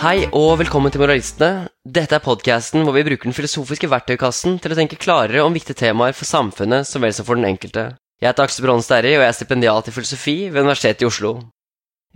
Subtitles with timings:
[0.00, 1.66] Hei og velkommen til Moralistene.
[1.84, 5.76] Dette er podcasten hvor vi bruker den filosofiske verktøykassen til å tenke klarere om viktige
[5.76, 7.82] temaer for samfunnet så vel som for den enkelte.
[8.16, 11.34] Jeg heter Aksel Bronn Sterri, og jeg er stipendiat i filosofi ved Universitetet i Oslo.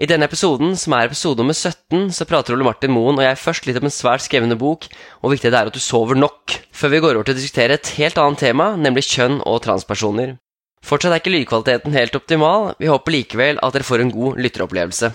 [0.01, 3.43] I denne episoden, som er episode nummer 17, så prater Ole Martin Moen og jeg
[3.43, 4.87] først litt om en svært skrevne bok,
[5.21, 7.77] og viktig det er at du sover nok, før vi går over til å diskutere
[7.77, 10.39] et helt annet tema, nemlig kjønn og transpersoner.
[10.81, 15.13] Fortsatt er ikke lydkvaliteten helt optimal, vi håper likevel at dere får en god lytteropplevelse.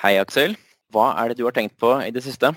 [0.00, 0.56] Hei, Aksel.
[0.94, 2.54] Hva er det du har tenkt på i det siste?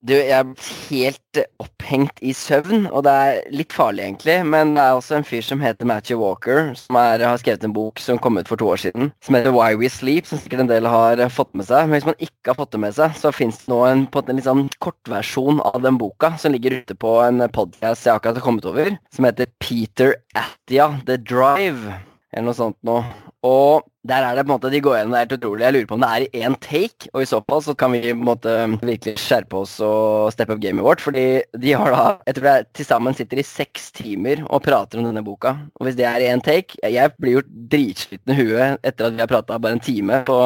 [0.00, 4.38] Du, jeg er helt opphengt i søvn, og det er litt farlig, egentlig.
[4.48, 7.74] Men det er også en fyr som heter Matthew Walker, som er, har skrevet en
[7.76, 10.64] bok som kom ut for to år siden, som heter Why We Sleep, som sikkert
[10.64, 11.84] en del har fått med seg.
[11.84, 14.36] Men hvis man ikke har fått det med seg, så fins det nå en, en
[14.40, 18.48] litt sånn kortversjon av den boka, som ligger ute på en podcast jeg akkurat har
[18.48, 22.00] kommet over, som heter Peter Attia The Drive,
[22.32, 23.02] eller noe sånt noe.
[23.46, 25.64] Og der er det på en måte de går gjennom det helt utrolig.
[25.64, 27.92] Jeg lurer på om det er i én take, og i så fall så kan
[27.92, 31.04] vi på en måte virkelig skjerpe oss og steppe opp gamet vårt.
[31.04, 31.24] Fordi
[31.60, 35.08] de har da Jeg tror er til sammen sitter i seks timer og prater om
[35.08, 35.54] denne boka.
[35.80, 39.16] Og hvis det er i én take Jeg blir gjort dritsliten i huet etter at
[39.16, 40.38] vi har prata bare en time på,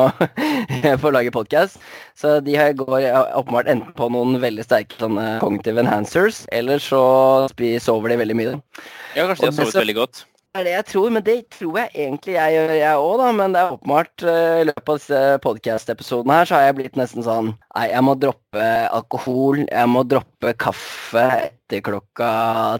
[1.02, 1.78] på å lage podkast.
[2.18, 7.02] Så de her går åpenbart enten på noen veldig sterke sånne cognitive enhancers, eller så
[7.82, 8.60] sover de veldig mye.
[9.14, 11.90] Ja, kanskje de har sovet veldig godt er det jeg tror, men det tror jeg
[12.04, 13.30] egentlig jeg gjør, jeg òg, da.
[13.38, 17.00] Men det er åpenbart uh, i løpet av disse podkast-episodene her, så har jeg blitt
[17.00, 19.64] nesten sånn Nei, jeg må droppe alkohol.
[19.64, 22.30] Jeg må droppe kaffe etter klokka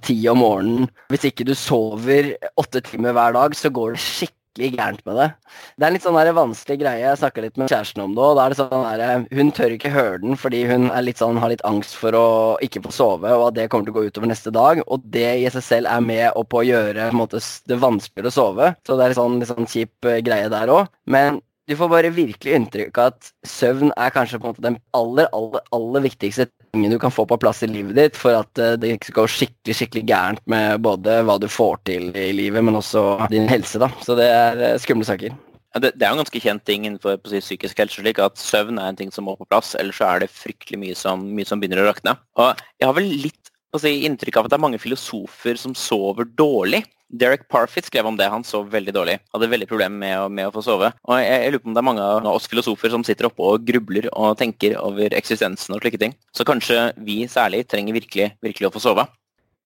[0.06, 0.89] ti om morgenen.
[1.11, 5.17] Hvis ikke du sover åtte timer hver dag, så går det skikkelig skikkelig gærent med
[5.19, 5.29] det.
[5.77, 7.03] Det er en litt sånn vanskelig greie.
[7.03, 9.75] Jeg snakka litt med kjæresten om det, og da er det sånn der, hun tør
[9.75, 12.27] ikke høre den fordi hun litt sånn, har litt angst for å
[12.63, 14.83] ikke få sove, og at det kommer til å gå utover neste dag.
[14.87, 18.31] Og det i seg selv er med og på å gjøre på måte, det vanskeligere
[18.31, 18.71] å sove.
[18.87, 20.93] Så det er sånn, litt sånn kjip uh, greie der òg.
[21.11, 24.79] Men du får bare virkelig inntrykk av at søvn er kanskje på en måte den
[24.97, 28.77] aller, aller, aller viktigste du kan få på plass i livet ditt for at eh,
[28.80, 32.64] det ikke skal gå skikkelig skikkelig gærent med både hva du får til i livet,
[32.64, 33.80] men også din helse.
[33.83, 33.90] da.
[34.05, 35.34] Så det er eh, skumle saker.
[35.74, 38.39] Ja, det, det, er jo en ganske kjent ting innenfor si, psykisk helse, slik at
[38.39, 41.24] søvn er en ting som må på plass, ellers så er det fryktelig mye som,
[41.34, 42.14] mye som begynner å rakne.
[42.39, 43.44] Og jeg har vel litt
[43.83, 46.85] si, inntrykk av at det er mange filosofer som sover dårlig.
[47.14, 48.27] Derek Parfit skrev om det.
[48.30, 49.18] Han sov veldig dårlig.
[49.35, 50.90] Hadde veldig problemer med, med, å få sove.
[51.07, 53.45] Og jeg, jeg, lurer på om det er mange av oss filosofer som sitter oppe
[53.45, 56.17] og grubler og tenker over eksistensen og slike ting.
[56.34, 59.07] Så kanskje vi særlig trenger virkelig, virkelig å få sove.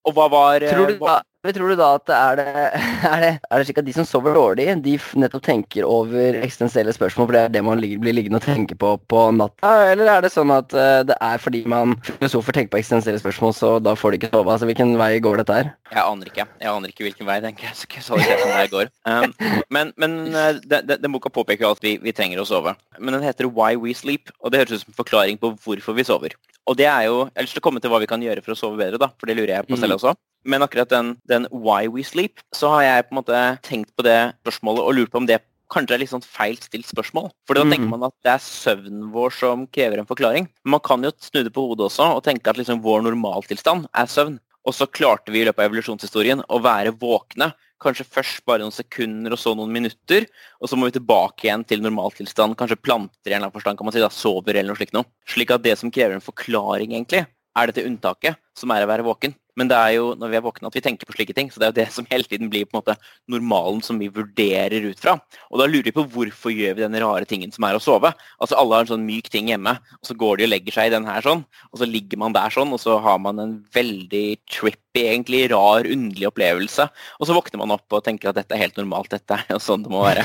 [0.08, 2.52] Og hva var Tror du, hva, Tror du da at er, det,
[3.06, 6.90] er, det, er det slik at de som sover dårlig, de nettopp tenker over eksistensielle
[6.96, 9.70] spørsmål, for det er det man blir liggende og tenke på på natta?
[9.92, 13.54] Eller er det sånn at uh, det er fordi man filosofer tenker på eksistensielle spørsmål,
[13.54, 14.50] så da får de ikke sove?
[14.50, 15.70] Altså, Hvilken vei går dette her?
[15.94, 16.48] Jeg aner ikke.
[16.58, 17.78] Jeg aner ikke hvilken vei tenker jeg.
[17.78, 18.90] Så ikke så det som det går.
[19.06, 20.58] Um, men men uh,
[20.90, 22.74] den boka påpeker jo at vi, vi trenger å sove.
[22.98, 25.94] Men den heter Why We Sleep, og det høres ut som en forklaring på hvorfor
[25.94, 26.34] vi sover.
[26.68, 28.42] Og det er jo, Jeg har lyst til å komme til hva vi kan gjøre
[28.44, 30.00] for å sove bedre, da, for det lurer jeg på selv mm.
[30.00, 30.18] også.
[30.46, 34.06] Men akkurat den, den, Why We Sleep, så har jeg på en måte tenkt på
[34.06, 37.30] det spørsmålet og lurt på om det kanskje er litt sånn feil stilt spørsmål.
[37.48, 37.72] For da mm.
[37.74, 40.48] tenker man at det er søvnen vår som krever en forklaring.
[40.64, 43.88] Men man kan jo snu det på hodet også og tenke at liksom vår normaltilstand
[43.92, 44.38] er søvn.
[44.68, 47.52] Og så klarte vi i løpet av evolusjonshistorien å være våkne.
[47.80, 50.26] Kanskje først bare noen sekunder og så noen minutter.
[50.60, 52.56] Og så må vi tilbake igjen til normaltilstand.
[52.58, 54.96] Kanskje planter i en eller annen forstand kan man si da, sover eller noe slikt
[54.96, 55.08] noe.
[55.30, 57.24] Slik at det som krever en forklaring, egentlig,
[57.58, 59.36] er dette unntaket, som er å være våken.
[59.58, 61.50] Men det er jo når vi er våkne at vi tenker på slike ting.
[61.50, 62.96] Så det er jo det som hele tiden blir på en måte
[63.30, 65.16] normalen som vi vurderer ut fra.
[65.50, 68.12] Og da lurer vi på hvorfor gjør vi den rare tingen som er å sove.
[68.38, 70.90] Altså Alle har en sånn myk ting hjemme, og så går de og legger seg
[70.90, 71.44] i den her sånn.
[71.72, 75.86] Og så ligger man der sånn, og så har man en veldig trippy, egentlig rar,
[75.86, 76.88] underlig opplevelse.
[77.18, 79.60] Og så våkner man opp og tenker at dette er helt normalt, dette er jo
[79.62, 80.24] sånn det må være.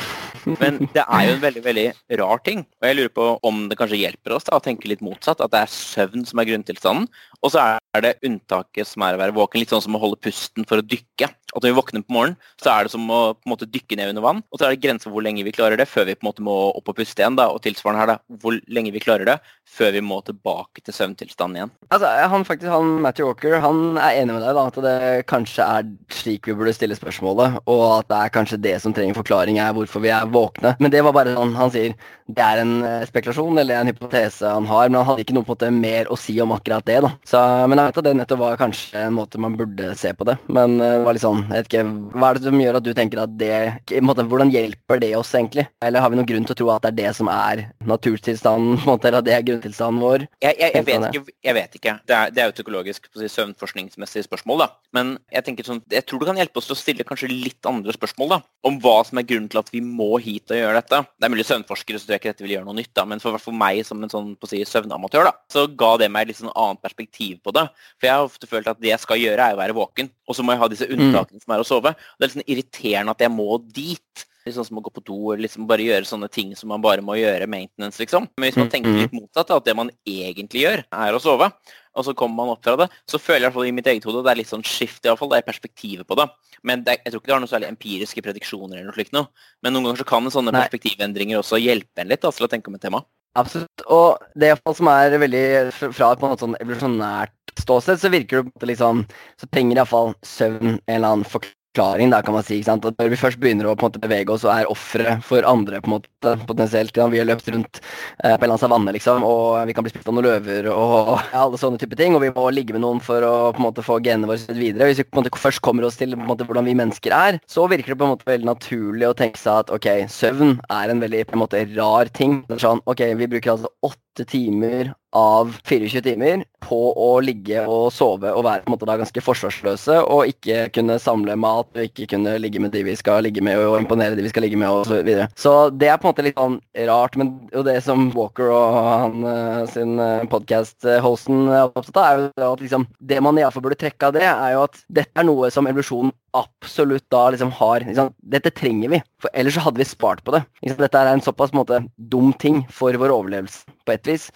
[0.61, 1.87] Men det er jo en veldig veldig
[2.19, 2.63] rar ting.
[2.81, 5.41] Og jeg lurer på om det kanskje hjelper oss da, å tenke litt motsatt.
[5.43, 7.07] At det er søvn som er grunntilstanden.
[7.43, 9.59] Og så er det unntaket som er å være våken.
[9.61, 11.27] Litt sånn som å holde pusten for å dykke.
[11.53, 13.97] At når vi våkner på morgenen, så er det som å på en måte dykke
[13.99, 14.39] ned under vann.
[14.49, 16.29] Og så er det grenser for hvor lenge vi klarer det før vi på en
[16.31, 17.37] måte må opp og puste igjen.
[17.37, 19.37] da, Og tilsvarende her, da, hvor lenge vi klarer det
[19.69, 21.73] før vi må tilbake til søvntilstanden igjen.
[21.93, 25.67] Altså, han faktisk, han Matthew Walker han er enig med deg da, at det kanskje
[25.67, 29.59] er slik vi burde stille spørsmålet, og at det er kanskje det som trenger forklaring,
[29.61, 30.75] er hvorfor vi er våkne.
[30.81, 31.93] Men det var bare sånn han sier
[32.33, 35.45] det er en eh, spekulasjon eller en hypotese han har, men han hadde ikke noe
[35.45, 37.01] på en måte mer å si om akkurat det.
[37.03, 37.11] da.
[37.33, 40.25] Så, men jeg vet at det nettopp var kanskje en måte man burde se på
[40.29, 40.35] det.
[40.53, 42.85] Men eh, det var litt sånn, jeg vet ikke, hva er det som gjør at
[42.85, 43.55] du tenker at det
[43.89, 45.65] i en måte, Hvordan hjelper det oss egentlig?
[45.83, 48.77] Eller har vi noen grunn til å tro at det er det som er naturtilstanden,
[48.77, 50.27] på en måte, eller at det er grunntilstanden vår?
[50.45, 51.95] Jeg, jeg, jeg, vet, ikke, jeg vet ikke.
[52.05, 54.63] Det er, det er jo et å si, søvnforskningsmessig spørsmål.
[54.63, 54.69] da.
[54.93, 57.69] Men jeg tenker sånn, jeg tror det kan hjelpe oss til å stille kanskje litt
[57.69, 58.39] andre spørsmål da,
[58.69, 61.01] om hva som er grunnen til at vi må hit og gjøre dette.
[61.17, 63.21] Det er mulig søvnforskere så tror jeg ikke dette vil gjøre noe nytt, da, men
[63.23, 66.27] for, for meg som en sånn på å si, søvnamatør da, så ga det meg
[66.27, 67.65] et litt sånn annet perspektiv på det.
[67.97, 70.11] For jeg har ofte følt at det jeg skal gjøre, er å være våken.
[70.27, 71.95] Og så må jeg ha disse unntakene som er å sove.
[71.95, 74.25] Og det er litt sånn irriterende at jeg må dit.
[74.43, 76.81] Litt sånn som å gå på do eller liksom bare gjøre sånne ting som man
[76.83, 78.25] bare må gjøre maintenance, liksom.
[78.35, 78.97] Men hvis man Mm, tenker mm.
[78.99, 81.47] litt motsatt, at det man egentlig gjør, er å sove,
[81.95, 83.87] og så kommer man opp fra det, så føler jeg i hvert fall i mitt
[83.87, 86.27] eget hode det er litt sånn skift i hvert fall, det er perspektivet på det.
[86.67, 89.29] Men det jeg tror ikke det har noe særlig empiriske prediksjoner eller noe slikt noe.
[89.63, 90.63] Men noen ganger så kan sånne Nei.
[90.65, 93.03] perspektivendringer også hjelpe en litt da, til å tenke om et tema.
[93.39, 93.83] Absolutt.
[93.89, 98.53] Og det som er veldig fra et sånn evolusjonært ståsted, så virker det på en
[98.53, 99.03] måte liksom
[99.41, 102.61] Så trenger iallfall søvn en eller annen forklaring, da, kan man si.
[102.67, 105.89] At når vi først begynner å måte bevege oss og er ofre for andre, på
[105.89, 107.81] en måte, potensielt ja, Vi har løpt rundt
[108.23, 111.41] eh, på en savanne, liksom, og vi kan bli spist av noen løver og ja,
[111.43, 112.15] alle sånne type ting.
[112.15, 114.89] Og vi må ligge med noen for å på en måte få genene våre videre.
[114.91, 117.15] Hvis vi på en måte først kommer oss til på en måte, hvordan vi mennesker
[117.17, 120.57] er, så virker det på en måte veldig naturlig å tenke seg at ok, søvn
[120.69, 122.43] er en veldig på en måte rar ting.
[122.61, 128.31] Sånn, ok, Vi bruker altså åtte timer av 24 timer på å ligge og sove
[128.33, 132.07] og være på en måte da ganske forsvarsløse og ikke kunne samle mat og ikke
[132.15, 134.71] kunne ligge med de vi skal ligge med og imponere de vi skal ligge med
[134.71, 135.03] osv.
[135.03, 135.27] så.
[135.43, 138.79] Så det er på en måte litt sånn rart, men jo det som Walker og
[138.79, 140.01] han eh, sin
[140.31, 144.25] podkast-hosten er opptatt av, er jo at liksom det man iallfall burde trekke av det,
[144.25, 148.13] er jo at dette er noe som evolusjonen absolutt da liksom har liksom.
[148.33, 150.43] Dette trenger vi, for ellers så hadde vi spart på det.
[150.63, 150.79] Liksom.
[150.81, 154.29] Dette er en såpass måte, dum ting for vår overlevelse, på et vis.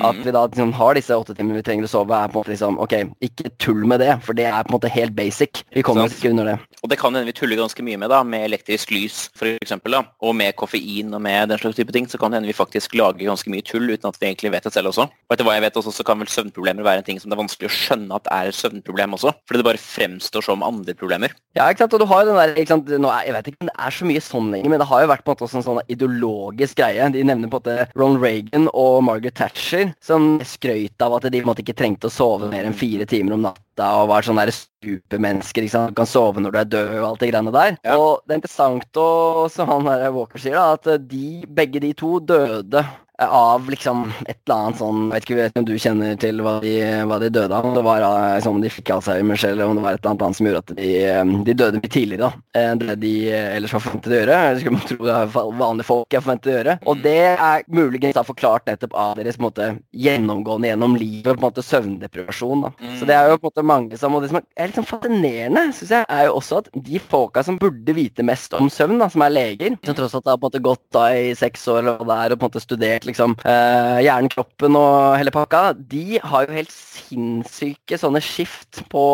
[0.00, 0.24] At Mhm.
[0.24, 2.52] vi da liksom har disse åtte timene vi trenger å sove, er på en måte
[2.54, 2.92] liksom Ok,
[3.22, 5.62] ikke tull med det, for det er på en måte helt basic.
[5.72, 6.58] Vi kommer oss ikke under det.
[6.82, 9.92] Og det kan hende vi tuller ganske mye med, da, med elektrisk lys for eksempel,
[9.92, 12.52] da, og med koffein og med den slags type ting, så kan det hende vi
[12.52, 15.06] faktisk lager ganske mye tull uten at vi egentlig vet det selv også.
[15.08, 17.38] Og etter hva jeg vet også, så kan vel søvnproblemer være en ting som det
[17.38, 20.94] er vanskelig å skjønne at er et søvnproblem også, fordi det bare fremstår som andre
[20.94, 21.30] problemer.
[21.54, 21.92] Ja, ikke sant?
[21.94, 22.88] Og du har jo den der, ikke sant?
[22.98, 25.10] Nå Jeg vet ikke om det er så mye sånn lenger, men det har jo
[25.12, 27.10] vært på en måte også en sånn ideologisk greie.
[27.14, 31.38] De nevner på en måte Ron Reagan og Margaret Thatcher, som skrøt av at de
[31.38, 34.26] på en måte ikke trengte å sove mer enn fire timer om natta og var
[34.26, 35.62] sånne der supermennesker.
[35.62, 35.94] ikke sant?
[35.94, 37.78] Du kan sove når du er død og alt det greiene der.
[37.86, 38.00] Ja.
[38.02, 41.94] Og det er interessant, og, som han der Walker sier, da, at de, begge de
[41.94, 42.82] to døde
[43.18, 46.54] av liksom et eller annet sånn Jeg vet ikke vet om du kjenner til hva
[46.64, 46.72] de,
[47.06, 47.66] hva de døde av.
[47.68, 50.14] Om det var eh, liksom, om de fikk Alzheimers eller om det var et eller
[50.14, 53.50] annet som gjorde at de, eh, de døde mye tidligere da, enn det de eh,
[53.54, 54.38] ellers var forventet å gjøre.
[54.48, 55.30] Eller skulle man tro det er
[55.60, 56.76] vanlige folk er forventet å gjøre.
[56.90, 59.70] Og det er muligens da forklart nettopp av deres på en måte,
[60.04, 62.66] gjennomgående gjennom livet, på en måte søvndepresjon.
[62.66, 62.72] da.
[62.80, 62.98] Mm.
[62.98, 64.86] Så det er jo på en måte mange som Og det som er litt sånn
[64.86, 68.98] fascinerende, syns jeg, er jo også at de folka som burde vite mest om søvn,
[69.02, 71.66] da, som er leger, som tross alt har på en måte gått da i seks
[71.70, 75.32] år og der er, og på en måte studert liksom eh, hjernen, kroppen og hele
[75.34, 79.04] pakka, de har jo helt sinnssyke sånne skift på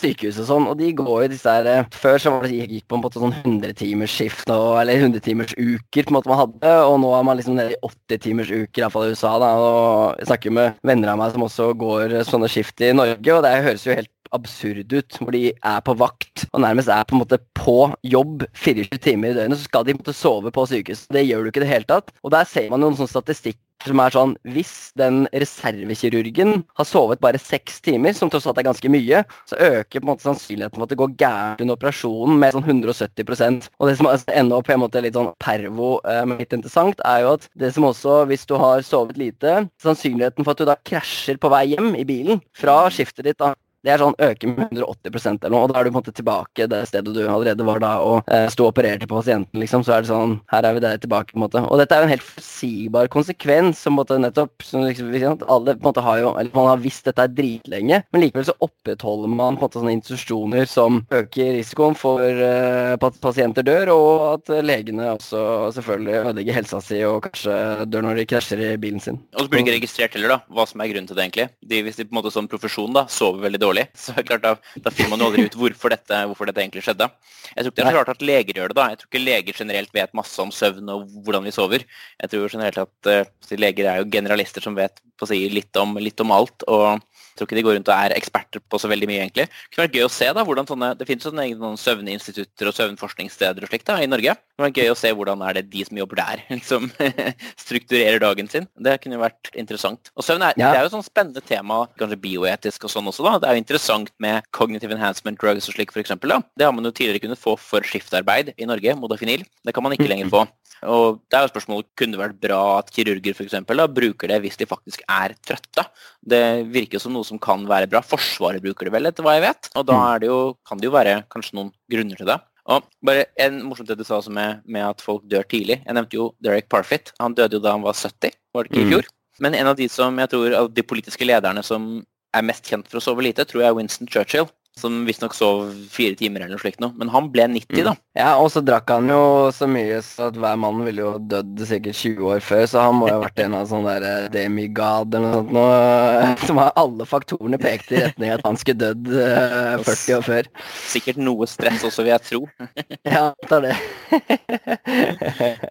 [0.00, 2.88] sykehus og sånn, og de går jo disse her eh, Før så var det gikk
[2.90, 6.32] på en måte sånn 100 timers skift og, eller 100 timers uker på en måte
[6.32, 9.36] man hadde, og nå er man liksom nede i 80 timers uker, iallfall i USA,
[9.42, 13.36] da, og jeg snakker med venner av meg som også går sånne skift i Norge,
[13.36, 17.04] og det høres jo helt absurd ut, hvor de er på vakt og nærmest er
[17.08, 17.76] på en måte på
[18.06, 21.06] jobb 24 timer i døgnet, så skal de måtte sove på sykehus.
[21.12, 22.10] Det gjør du ikke i det hele tatt.
[22.22, 27.22] Og der ser man noen sånn statistikk som er sånn Hvis den reservekirurgen har sovet
[27.22, 30.78] bare seks timer, som tross alt er ganske mye, så øker på en måte sannsynligheten
[30.78, 34.68] for at det går gærent under operasjonen med sånn 170% Og det som ender opp
[34.68, 37.88] på en måte litt sånn pervo, eh, men litt interessant, er jo at det som
[37.88, 41.92] også, hvis du har sovet lite, sannsynligheten for at du da krasjer på vei hjem
[41.98, 45.72] i bilen fra skiftet ditt da, det er sånn øker med 180% eller noe, og
[45.72, 48.48] da er du på en måte tilbake det stedet du allerede var da og eh,
[48.52, 49.84] sto og opererte på pasienten, liksom.
[49.86, 51.62] Så er det sånn Her er vi der tilbake, på en måte.
[51.66, 52.26] Og dette er jo en helt
[52.62, 56.70] forutsigbar konsekvens, som måte nettopp som liksom, Alle på en måte har jo Eller man
[56.70, 60.68] har visst dette er dritlenge, men likevel så opprettholder man på en måte sånne institusjoner
[60.70, 66.80] som øker risikoen for eh, at pasienter dør, og at legene også selvfølgelig ødelegger helsa
[66.84, 69.18] si og kanskje dør når de krasjer i bilen sin.
[69.34, 71.48] Og så blir det ikke registrert heller, da, hva som er grunnen til det, egentlig.
[71.60, 73.71] De, hvis de på en måte som profesjon da, sover veldig dårlig,
[74.02, 76.84] så er klart da, da finner man jo aldri ut hvorfor dette, hvorfor dette egentlig
[76.86, 77.08] skjedde.
[77.52, 78.88] Jeg tror ikke det er så rart at leger gjør det, da.
[78.92, 81.86] Jeg tror ikke leger generelt vet masse om søvn og hvordan vi sover.
[82.22, 86.18] Jeg tror generelt at uh, leger er jo generalister som vet si litt om, litt
[86.22, 86.64] om alt.
[86.66, 86.98] og
[87.32, 89.46] jeg tror ikke de går rundt og er eksperter på så veldig mye, egentlig.
[89.48, 92.76] Det kunne vært gøy å se da, hvordan sånne, Det finnes sånne noen søvninstitutter og
[92.76, 94.34] søvnforskningssteder og slikt da, i Norge.
[94.62, 96.86] Det var gøy å se hvordan er det de som jobber der, liksom
[97.64, 98.68] strukturerer dagen sin.
[98.78, 100.12] Det kunne jo vært interessant.
[100.14, 100.70] Og søvn er, Ja.
[100.70, 103.34] det er jo et sånn spennende tema, kanskje bioetisk og sånn også, da.
[103.42, 106.40] Det er jo interessant med cognitive enhancement drugs og slik, for eksempel, da.
[106.56, 109.42] Det har man jo tidligere kunnet få for skiftarbeid i Norge, modafinil.
[109.66, 110.46] Det kan man ikke lenger få.
[110.82, 114.30] Og det er jo spørsmålet, kunne det vært bra at kirurger for eksempel, da, bruker
[114.32, 115.84] det hvis de faktisk er trøtte?
[116.22, 116.42] Det
[116.74, 118.00] virker som noe som kan være bra.
[118.02, 119.70] Forsvaret bruker det vel, etter hva jeg vet.
[119.78, 122.38] Og da er det jo, kan det jo være kanskje noen grunner til det.
[122.70, 125.80] Og bare en morsomt det du sa med, med at folk dør tidlig.
[125.84, 127.10] Jeg nevnte jo Derek Parfit.
[127.18, 128.92] Han døde jo da han var 70, var det ikke i Mm.
[128.92, 129.06] fjor?
[129.40, 132.04] Men en av de som jeg tror av de politiske lederne som
[132.34, 134.48] er mest kjent for å sove lite, tror jeg er Winston Churchill.
[134.80, 136.94] Som visstnok sov fire timer eller noe slikt noe.
[136.96, 137.92] Men han ble 90, da.
[138.16, 139.18] Ja, og så drakk han jo
[139.52, 142.96] så mye så at hver mann ville jo dødd sikkert 20 år før, så han
[142.96, 146.60] må jo ha vært en av sånne der eh, demigod eller noe sånt noe, som
[146.62, 150.48] har alle faktorene pekt i retning at han skulle dødd eh, 40 år før.
[150.94, 152.42] Sikkert noe stress også, vil jeg tro.
[153.12, 153.74] Ja, ta det.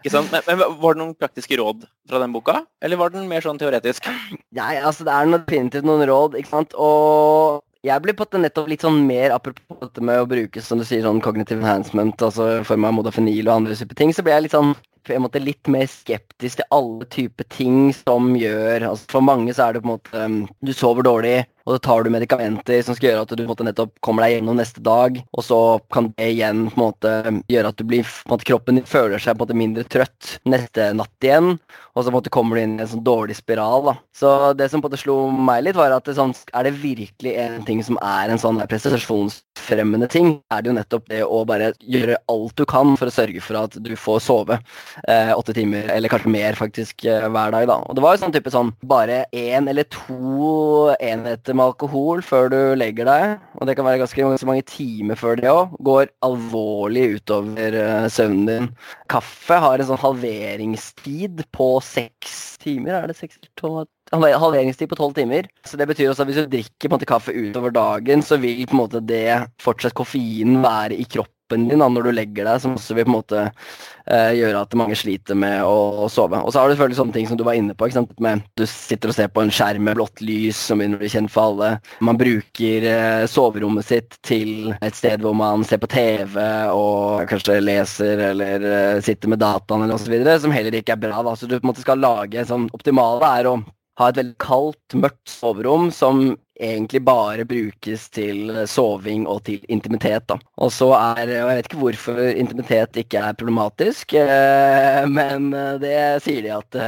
[0.02, 0.30] Ikke sant?
[0.34, 3.60] Men, men Var det noen praktiske råd fra den boka, eller var den mer sånn
[3.62, 4.06] teoretisk?
[4.54, 6.76] Nei, altså det er noe- definitivt noen råd, ikke sant.
[6.78, 10.82] Og jeg ble på måte nettopp litt sånn mer apropos dette med å bruke som
[10.82, 14.26] du sier, sånn cognitive enhancement, altså i form av modafinil og andre typer ting, så
[14.26, 18.36] ble jeg litt sånn på en måte litt mer skeptisk til alle typer ting som
[18.38, 21.76] gjør altså For mange så er det på en måte um, Du sover dårlig, og
[21.76, 24.84] så tar du medikamenter som skal gjøre at du måte nettopp kommer deg gjennom neste
[24.84, 25.60] dag, og så
[25.94, 27.14] kan det igjen på en måte
[27.52, 29.86] gjøre at du blir på en måte Kroppen din føler seg på en måte mindre
[29.88, 31.54] trøtt neste natt igjen,
[31.92, 33.86] og så på en måte kommer du inn i en sånn dårlig spiral.
[33.90, 33.96] da.
[34.16, 36.74] Så det som på en måte slo meg litt, var at det sånn, er det
[36.82, 41.42] virkelig en ting som er en sånn prestasjonsfremmende ting, er det jo nettopp det å
[41.48, 44.60] bare gjøre alt du kan for å sørge for at du får sove
[45.08, 47.68] eh, åtte timer, eller kanskje mer faktisk, eh, hver dag.
[47.68, 47.80] da.
[47.88, 52.50] Og det var jo sånn type sånn bare én eller to enheter med alkohol før
[52.54, 57.06] du legger deg, og det kan være ganske, mange timer før det òg, går alvorlig
[57.18, 58.70] utover eh, søvnen din.
[59.12, 63.90] Kaffe har en sånn halveringstid på seks timer, er det seks eller tolv?
[64.12, 65.48] halve- halveringstid på tolv timer.
[65.66, 68.38] Så det betyr også at hvis du drikker på en måte kaffe utover dagen, så
[68.42, 72.48] vil på en måte det fortsatt koffeinen være i kroppen din da, når du legger
[72.48, 76.10] deg, som også vil på en måte eh, gjøre at mange sliter med å, å
[76.12, 76.40] sove.
[76.42, 77.90] Og så har du selvfølgelig sånne ting som du var inne på.
[78.24, 81.12] Med, du sitter og ser på en skjerm med blått lys som begynner å bli
[81.14, 81.74] kjent for alle.
[82.04, 86.40] Man bruker eh, soverommet sitt til et sted hvor man ser på TV
[86.72, 91.22] og kanskje leser eller eh, sitter med dataen eller osv., som heller ikke er bra.
[91.26, 91.36] da.
[91.38, 93.60] Så du på en måte skal lage sånn optimale er å
[94.00, 96.32] ha et veldig kaldt, mørkt soverom som
[96.62, 100.28] egentlig bare brukes til soving og til intimitet.
[100.30, 100.38] da.
[100.62, 105.78] Og så er, og Jeg vet ikke hvorfor intimitet ikke er problematisk, eh, men eh,
[105.82, 106.88] det sier de at det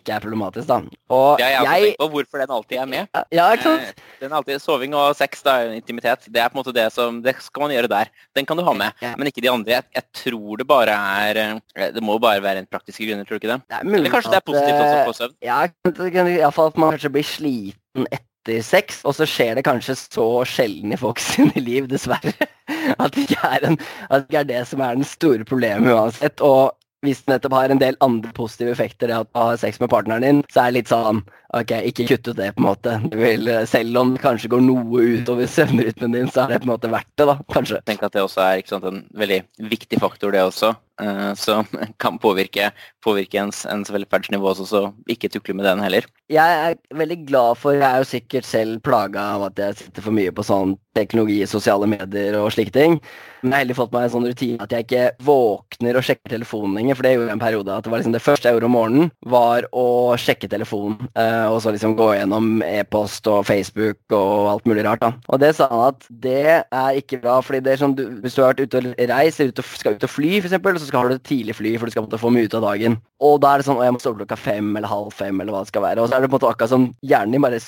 [0.00, 0.66] ikke er problematisk.
[0.68, 0.80] da.
[1.12, 3.22] Og Jeg har jeg, tenkt på hvorfor den alltid er med.
[3.32, 3.82] Ja, ikke sant?
[3.92, 6.84] Eh, Den er alltid Soving og sex, da, intimitet, det er på en måte det
[6.94, 8.10] som Det skal man gjøre der.
[8.36, 9.14] Den kan du ha med, Ja.
[9.18, 9.70] men ikke de andre.
[9.78, 10.94] Jeg, jeg tror det bare
[11.26, 11.36] er
[11.76, 13.62] eh, Det må bare være en praktiske grunner, tror du ikke det?
[13.68, 15.34] Det er Eller kanskje det er positivt også eh, for søvn?
[15.42, 15.60] Ja,
[16.42, 18.28] iallfall at man kanskje blir sliten etter
[18.62, 21.34] sex, og så skjer det kanskje så sjelden i folks
[21.68, 22.34] liv, dessverre,
[22.98, 23.78] at det en,
[24.10, 26.42] at det ikke er det som er den store problemet uansett.
[26.42, 26.72] Og
[27.02, 29.90] hvis det nettopp har en del andre positive effekter, det at du har sex med
[29.90, 31.22] partneren din, så er det litt sånn
[31.52, 32.92] Ok, ikke kutt ut det, på en måte.
[33.12, 36.64] Du vil, selv om det kanskje går noe utover søvnrytmen din, så er det på
[36.64, 37.82] en måte verdt det, da, kanskje.
[37.84, 40.91] tenker at det også er sant, en veldig viktig faktor, det også, eh,
[41.38, 41.66] som
[42.02, 42.70] kan påvirke,
[43.04, 46.06] påvirke ens, ens velferdsnivå også, så ikke tukle med den heller.
[46.32, 50.04] Jeg er veldig glad for Jeg er jo sikkert selv plaga av at jeg sitter
[50.06, 52.98] for mye på sånn teknologi, sosiale medier og slike ting.
[53.42, 56.30] Men jeg har heller fått meg en sånn rutine at jeg ikke våkner og sjekker
[56.30, 56.98] telefonen lenger.
[56.98, 57.74] For det gjorde jeg en periode.
[57.74, 59.86] At det var liksom det første jeg gjorde om morgenen, var å
[60.20, 61.08] sjekke telefonen.
[61.18, 65.00] eh, og så liksom gå gjennom e-post og Facebook og alt mulig rart.
[65.00, 65.12] da.
[65.28, 67.40] Og det sa han at det er ikke bra.
[67.42, 70.06] fordi det er sånn, du, Hvis du har vært ute og reist, eller skal ut
[70.06, 72.46] og fly, eksempel, så skal du et tidlig fly, for du skal måte få mye
[72.46, 72.98] ut av dagen.
[73.22, 75.54] Og da er det sånn å jeg må sove klokka fem eller halv fem, eller
[75.54, 76.02] hva det skal være.
[76.02, 77.60] Og så er det på en måte akkurat som hjernen din bare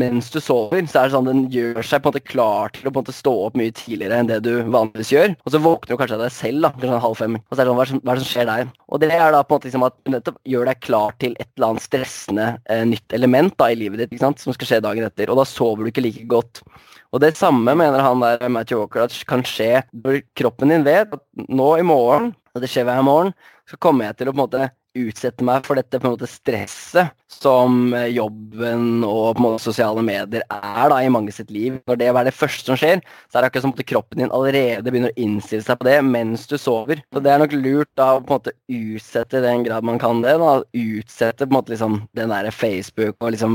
[0.00, 2.86] mens du sover, så er det sånn den gjør seg på en måte klar til
[2.86, 5.34] å på en måte stå opp mye tidligere enn det du vanligvis gjør.
[5.44, 7.40] Og så våkner du kanskje av deg selv, da, kanskje sånn halv fem.
[7.40, 8.70] Og så er det sånn, hva er det som, hva er det som skjer der?
[8.90, 11.36] Og det er da på en måte liksom at du nettopp gjør deg klar til
[11.38, 14.70] et eller annet stressende eh, nytt element da i livet ditt, ikke sant, som skal
[14.70, 15.32] skje dagen etter.
[15.32, 16.62] Og da sover du ikke like godt.
[17.10, 21.10] Og det samme mener han der Matthew Walker at kan skje når kroppen din vet
[21.16, 23.34] at nå i morgen, og det skjer hver morgen,
[23.68, 26.28] så kommer jeg til å på en måte utsette meg for dette på en måte
[26.30, 31.50] stresset som eh, jobben og på en måte sosiale medier er da i mange sitt
[31.54, 31.78] liv.
[31.88, 34.34] Når det er det første som skjer, så er det akkurat som at kroppen din
[34.34, 37.02] allerede begynner å innstille seg på det mens du sover.
[37.14, 40.00] Så det er nok lurt da å på en måte utsette i den grad man
[40.02, 40.36] kan det.
[40.42, 43.54] da, Utsette på en måte liksom den der Facebook og liksom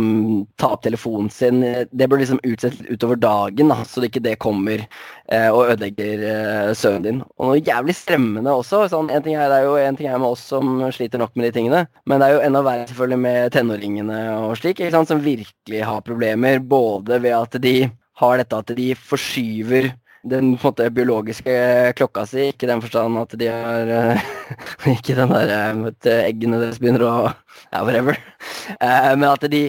[0.62, 1.62] ta opp telefonen sin.
[1.92, 6.26] Det bør liksom utsettes utover dagen, da, så det ikke det kommer eh, og ødelegger
[6.32, 7.22] eh, søvnen din.
[7.36, 8.86] Og noe jævlig stremmende også.
[8.92, 11.36] Sånn, en ting er, det er jo en ting er med oss som sliter nok
[11.36, 14.94] med de tingene, men det er jo enda verre selvfølgelig med tenåringene og slik, ikke
[14.96, 16.64] sant, som virkelig har problemer.
[16.64, 17.76] Både ved at de
[18.22, 19.92] har dette at de forskyver
[20.26, 21.56] den måte biologiske
[21.98, 24.32] klokka si, ikke i den forstand at de har uh,
[24.96, 25.52] Ikke den der
[25.92, 27.16] at eggene deres begynner å
[27.72, 28.18] Ja, whatever.
[29.18, 29.64] Men at de,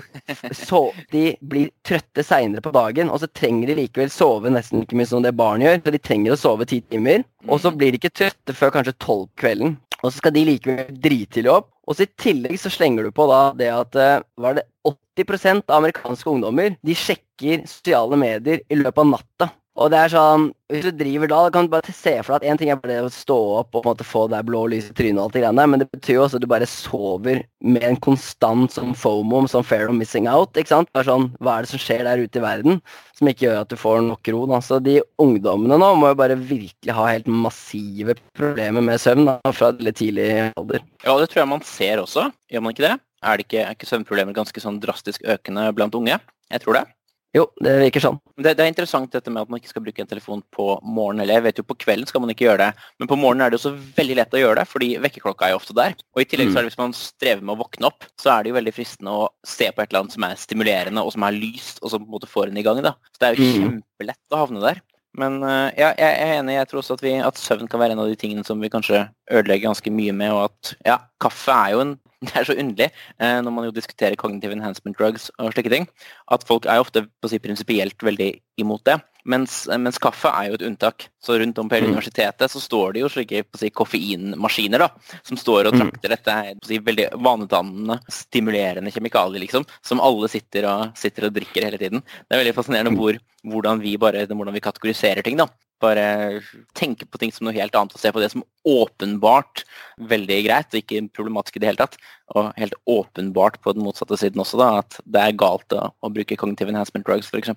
[0.55, 4.99] so, de blir trøtte seinere på dagen, og så trenger de likevel sove nesten like
[4.99, 5.81] mye som det barn gjør.
[5.81, 8.95] Så de trenger å sove ti timer, og så blir de ikke trøtte før kanskje
[9.03, 9.79] tolv kvelden.
[10.03, 11.71] Og så skal de likevel drittidlig opp.
[11.87, 14.01] Og så i tillegg så slenger du på da det at
[14.37, 19.49] var det 80 av amerikanske ungdommer de sjekker sosiale medier i løpet av natta.
[19.77, 22.43] Og det er sånn, Hvis du driver da, da kan du bare se for deg
[22.43, 24.65] at én ting er bare å stå opp og på en måte få det blå
[24.73, 26.67] lys i trynet, og alt det greiene, men det betyr jo også at du bare
[26.67, 30.59] sover med en konstant som FOMO, som fair of missing out.
[30.59, 30.91] ikke sant?
[30.97, 32.81] Bare sånn, Hva er det som skjer der ute i verden
[33.15, 34.43] som ikke gjør at du får nok ro?
[34.51, 34.81] da?
[34.83, 39.71] De ungdommene nå må jo bare virkelig ha helt massive problemer med søvn da, fra
[39.79, 40.83] litt tidlig alder.
[41.07, 42.33] Ja, det tror jeg man ser også.
[42.51, 42.97] Gjør man ikke det?
[43.23, 46.19] Er, det ikke, er ikke søvnproblemer ganske sånn drastisk økende blant unge?
[46.51, 46.89] Jeg tror det.
[47.37, 48.19] Jo, det virker sånn.
[48.39, 51.25] Det, det, er interessant dette med at man ikke skal bruke en telefon på morgenen.
[51.25, 53.53] Eller jeg vet jo på kvelden skal man ikke gjøre det, men på morgenen er
[53.53, 55.97] det jo så veldig lett å gjøre det, fordi vekkerklokka er jo ofte der.
[56.17, 58.45] Og i tillegg så er det hvis man strever med å våkne opp, så er
[58.45, 61.27] det jo veldig fristende å se på et eller annet som er stimulerende, og som
[61.29, 62.81] er lyst, og som på en måte får en i gang.
[62.87, 62.97] da.
[63.13, 63.57] Så det er jo mm.
[63.57, 64.85] kjempelett å havne der.
[65.17, 66.59] Men uh, ja, jeg er enig.
[66.59, 68.73] Jeg tror også at, vi, at, søvn kan være en av de tingene som vi
[68.73, 70.33] kanskje ødelegger ganske mye med.
[70.37, 71.95] Og at ja, kaffe er jo en
[72.31, 75.87] Det er så underlig uh, når man jo diskuterer cognitive enhancement drugs og slike ting,
[76.33, 79.01] at folk er ofte på å si, prinsipielt veldig imot det.
[79.27, 81.09] Mens, mens, kaffe er jo et unntak.
[81.23, 81.97] Så rundt om på hele mm.
[81.97, 84.91] universitetet så står det jo slike si, koffeinmaskiner da,
[85.27, 85.83] som står og mm.
[85.83, 91.35] trakter dette er si, veldig vanedannende, stimulerende kjemikalier, liksom, som alle sitter og, sitter og
[91.35, 92.05] drikker hele tiden.
[92.07, 93.01] Det er veldig fascinerende mm.
[93.03, 93.19] hvor,
[93.57, 95.43] hvordan, vi bare, hvordan vi kategoriserer ting.
[95.43, 95.51] da.
[95.83, 96.41] Bare
[96.79, 99.65] tenke på ting som noe helt annet og se på det som åpenbart
[100.09, 101.99] veldig greit og ikke problematisk i det hele tatt.
[102.35, 106.13] Og helt åpenbart på den motsatte siden også, da, at det er galt å, å
[106.13, 107.53] bruke cognitive enhancement drugs f.eks.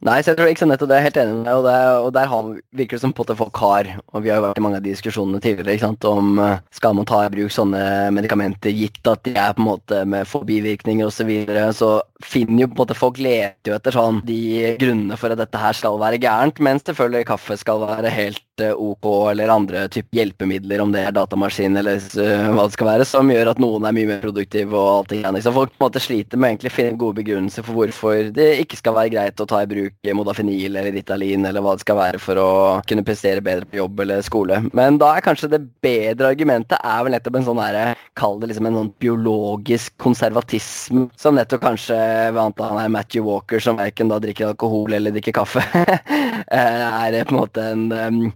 [0.00, 1.74] Nei, så jeg tror ikke så nettopp det er helt enig med deg, og, det,
[2.06, 2.46] og der har,
[2.78, 4.84] virker det som på at folk har, og vi har jo vært i mange av
[4.86, 7.82] de diskusjonene tidligere, ikke sant, om uh, skal man ta i bruk sånne
[8.16, 11.90] medikamenter, gitt at de er på en måte med forbivirkninger osv., så, videre, så
[12.24, 14.40] finner jo på en måte folk leter jo etter sånn de
[14.80, 18.72] grunnene for at dette her skal være gærent, mens selvfølgelig kaffe skal være helt uh,
[18.72, 23.08] ok, eller andre type hjelpemidler, om det er datamaskin eller uh, hva det skal være,
[23.12, 25.44] som gjør at noen er mye mer produktive og alt det greiene.
[25.44, 28.80] Så folk på en måte sliter med å finne gode begrunnelser for hvorfor det ikke
[28.80, 31.98] skal være greit å ta i bruk bruke modafinil eller Ritalin eller hva det skal
[31.98, 32.50] være for å
[32.88, 34.60] kunne prestere bedre på jobb eller skole.
[34.76, 38.50] Men da er kanskje det bedre argumentet er vel nettopp en sånn herre Kall det
[38.50, 44.18] liksom en sånn biologisk konservatisme, som nettopp kanskje han er Matthew Walker, som verken da
[44.20, 45.62] drikker alkohol eller drikker kaffe,
[46.50, 47.86] er på en måte en,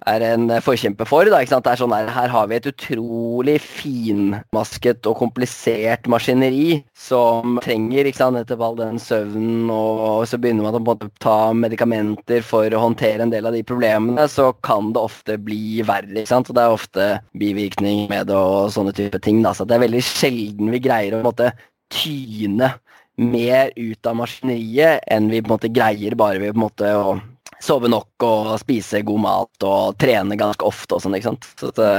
[0.09, 1.29] er en forkjemper for.
[1.29, 1.67] da, ikke sant?
[1.67, 8.09] Det er sånn her, her har vi et utrolig finmasket og komplisert maskineri som trenger
[8.09, 11.39] ikke sant, nettopp all den søvnen, og så begynner man å på en måte ta
[11.53, 16.23] medikamenter for å håndtere en del av de problemene, så kan det ofte bli verre.
[16.23, 16.51] ikke sant?
[16.51, 17.09] Og det er ofte
[17.41, 19.43] bivirkning med det og sånne type ting.
[19.45, 19.55] Da.
[19.57, 21.53] Så det er veldig sjelden vi greier å måte
[21.93, 22.75] tyne
[23.21, 26.95] mer ut av maskineriet enn vi på en måte greier bare ved på en måte
[26.99, 27.15] å
[27.63, 31.17] sove nok og spise god mat og trene ganske ofte og sånn.
[31.19, 31.49] ikke sant?
[31.61, 31.91] Så det,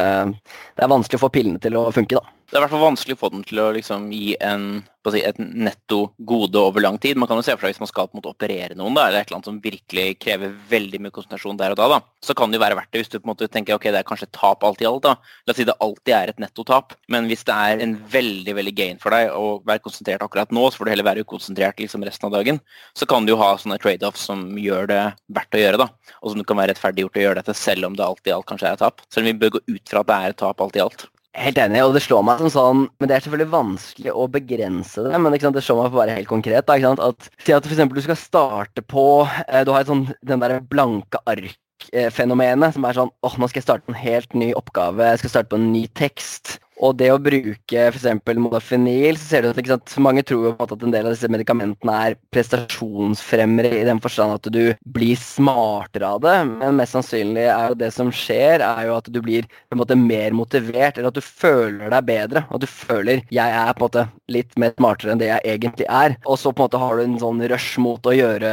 [0.76, 2.35] det er vanskelig å få pillene til å funke, da.
[2.46, 5.22] Det er i hvert fall vanskelig å få den til å liksom gi en si,
[5.26, 7.18] et netto gode over lang tid.
[7.18, 9.30] Man kan jo se for seg hvis man skal måte, operere noen, da, eller et
[9.30, 12.60] eller annet som virkelig krever veldig mye konsentrasjon der og da, da, så kan det
[12.60, 14.66] jo være verdt det hvis du på en måte tenker ok, det er kanskje tap
[14.66, 15.06] alt i alt.
[15.06, 15.16] da.
[15.46, 18.76] La oss si det alltid er et nettotap, men hvis det er en veldig veldig
[18.78, 22.06] gain for deg å være konsentrert akkurat nå, så får du heller være ukonsentrert liksom
[22.06, 22.62] resten av dagen,
[22.98, 25.02] så kan du jo ha sånne trade-offs som gjør det
[25.34, 27.98] verdt å gjøre, da, og som du kan være rettferdiggjort å gjøre dette selv om
[27.98, 29.04] det alt i alt kanskje er et tap.
[29.10, 31.10] Selv om vi bør gå ut fra at det er et tap alt i alt.
[31.36, 35.04] Helt enig, og det slår meg som sånn Men det er selvfølgelig vanskelig å begrense
[35.04, 35.20] det.
[35.20, 36.70] Men det slår meg på å være helt konkret.
[36.70, 39.06] Da, at, Si at for du skal starte på
[39.48, 43.60] eh, Du har et sånn, den der blanke ark-fenomenet som er sånn åh, nå skal
[43.60, 45.12] jeg starte en helt ny oppgave.
[45.12, 46.58] Jeg skal starte på en ny tekst.
[46.84, 48.08] Og det å bruke f.eks.
[48.42, 51.30] modafinil, så ser du at sant, mange tror jo på at en del av disse
[51.32, 57.46] medikamentene er prestasjonsfremmere i den forstand at du blir smartere av det, men mest sannsynlig
[57.48, 61.00] er jo det som skjer, er jo at du blir på en måte mer motivert,
[61.00, 62.46] eller at du føler deg bedre.
[62.50, 65.88] At du føler 'jeg er på en måte litt mer smartere enn det jeg egentlig
[65.88, 66.18] er'.
[66.26, 68.52] Og så på en måte har du en sånn rush mot å gjøre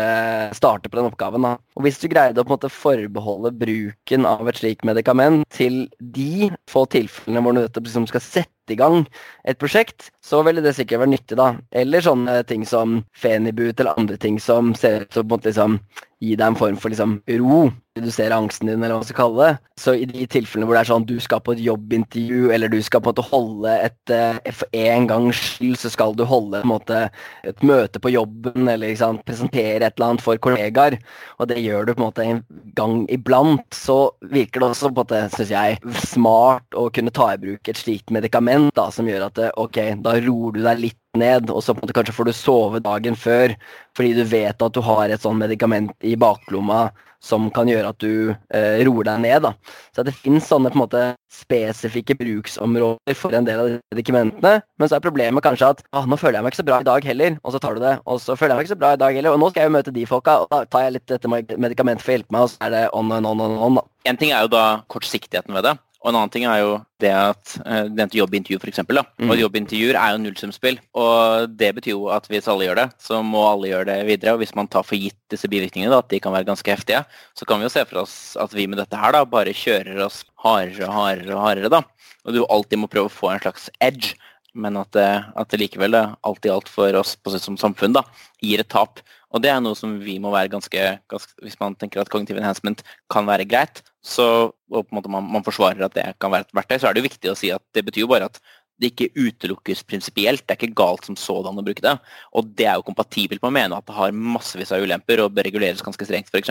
[0.55, 1.43] starte på den oppgaven.
[1.43, 1.57] da.
[1.77, 5.89] Og hvis du greide å på en måte forbeholde bruken av et slikt medikament til
[5.99, 9.03] de få tilfellene hvor du liksom skal sette i gang
[9.49, 11.53] et prosjekt, så ville det sikkert være nyttig, da.
[11.75, 15.81] Eller sånne ting som Fenibut eller andre ting som ser ut til å liksom
[16.23, 17.65] gi deg en form for liksom ro.
[17.93, 19.73] Redusere angsten din, eller hva man skal kalle det.
[19.83, 22.79] Så i de tilfellene hvor det er sånn du skal på et jobbintervju, eller du
[22.81, 26.63] skal på en måte holde et eh, For en gangs skyld så skal du holde
[26.69, 27.03] måte
[27.45, 30.97] et møte på jobben, eller liksom, presentere et eller annet for kollegaer,
[31.37, 32.41] og det gjør du på en måte en
[32.79, 33.99] gang iblant, så
[34.33, 37.83] virker det også på en måte, syns jeg, smart å kunne ta i bruk et
[37.83, 41.75] slikt medikament da, som gjør at ok, da roer du deg litt ned, og så
[41.75, 43.53] på en måte kanskje får du sove dagen før
[43.97, 46.87] fordi du vet at du har et sånt medikament i baklomma
[47.23, 49.45] som kan gjøre at du eh, roer deg ned.
[49.47, 49.53] da.
[49.95, 54.57] Så det finnes sånne på en måte spesifikke bruksområder for en del av de medikamentene.
[54.81, 56.89] Men så er problemet kanskje at ah, nå føler jeg meg ikke så bra i
[56.89, 57.95] dag heller, og så tar du det.
[58.11, 59.71] Og så føler jeg meg ikke så bra i dag heller, og nå skal jeg
[59.71, 62.49] jo møte de folka, og da tar jeg litt dette medikamentet for å hjelpe meg,
[62.49, 63.79] og så er det on and on and on.
[63.79, 63.87] da.
[64.11, 65.77] En ting er jo da kortsiktigheten ved det.
[66.03, 66.71] Og en annen ting er jo
[67.03, 68.81] det at uh, det nevnte jobbintervju, f.eks.
[68.83, 69.31] Mm.
[69.31, 70.81] Og jobbintervjuer er jo nullsumspill.
[70.99, 74.35] Og det betyr jo at hvis alle gjør det, så må alle gjøre det videre.
[74.35, 77.05] Og hvis man tar for gitt disse bivirkningene, da, at de kan være ganske heftige,
[77.39, 80.03] så kan vi jo se for oss at vi med dette her da bare kjører
[80.09, 81.83] oss hardere og hardere og hardere, da.
[82.27, 84.17] Og du alltid må prøve å få en slags edge.
[84.59, 88.03] Men at det, at det likevel, alt i alt for oss på, som samfunn, da,
[88.43, 89.01] gir et tap.
[89.33, 92.37] Og det er noe som vi må være ganske, ganske Hvis man tenker at kognitiv
[92.37, 96.33] enhancement kan være greit, så, og på en måte man, man, forsvarer at det kan
[96.33, 98.27] være et verktøy, så er det jo viktig å si at det betyr jo bare
[98.31, 98.41] at
[98.83, 100.43] det ikke utelukkes prinsipielt.
[100.43, 101.95] Det er ikke galt som sådan å bruke det.
[102.35, 105.37] Og det er jo kompatibelt med å mene at det har massevis av ulemper og
[105.37, 106.51] bør reguleres ganske strengt, f.eks.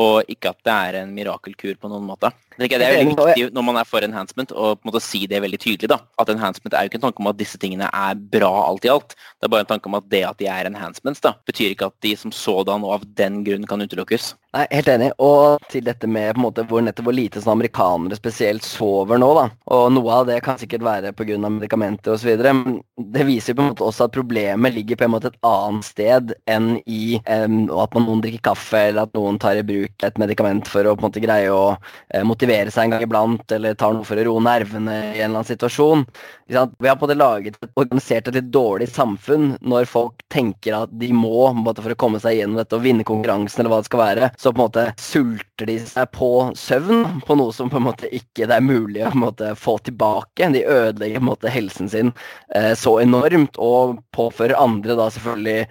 [0.00, 2.32] Og ikke at det er en mirakelkur på noen måte.
[2.56, 5.42] Det er veldig viktig når man er for enhancement å på en måte si det
[5.44, 5.90] veldig tydelig.
[5.92, 6.00] da.
[6.20, 8.92] At enhancement er jo ikke en tanke om at disse tingene er bra alt i
[8.92, 9.16] alt.
[9.36, 11.90] Det er bare en tanke om at det at de er enhancements, da, betyr ikke
[11.90, 14.34] at de som sådan og av den grunn kan utelukkes.
[14.56, 15.10] Nei, Helt enig.
[15.22, 19.20] Og til dette med på en måte hvor nettopp hvor lite sånn amerikanere spesielt sover
[19.20, 19.28] nå.
[19.36, 19.44] da.
[19.76, 21.36] Og noe av det kan sikkert være pga.
[21.46, 22.32] medikamenter osv.
[22.40, 25.84] Men det viser på en måte også at problemet ligger på en måte et annet
[25.84, 30.06] sted enn i um, at man noen drikker kaffe, eller at noen tar i bruk
[30.06, 33.02] et medikament for å på en måte greie å uh, motivere motivere seg en gang
[33.02, 36.04] iblant, eller tar noe for å roe nervene i en eller annen situasjon.
[36.46, 40.92] Vi har på måte laget et, organisert et litt dårlig samfunn når folk tenker at
[40.94, 41.50] de må
[41.82, 44.52] for å komme seg gjennom dette og vinne konkurransen, eller hva det skal være, så
[44.52, 48.46] på en måte sulter de seg på søvn på noe som på en måte ikke
[48.46, 50.52] det er mulig å måte, få tilbake.
[50.54, 52.14] De ødelegger på en måte helsen sin
[52.54, 55.66] eh, så enormt, og påfører andre da selvfølgelig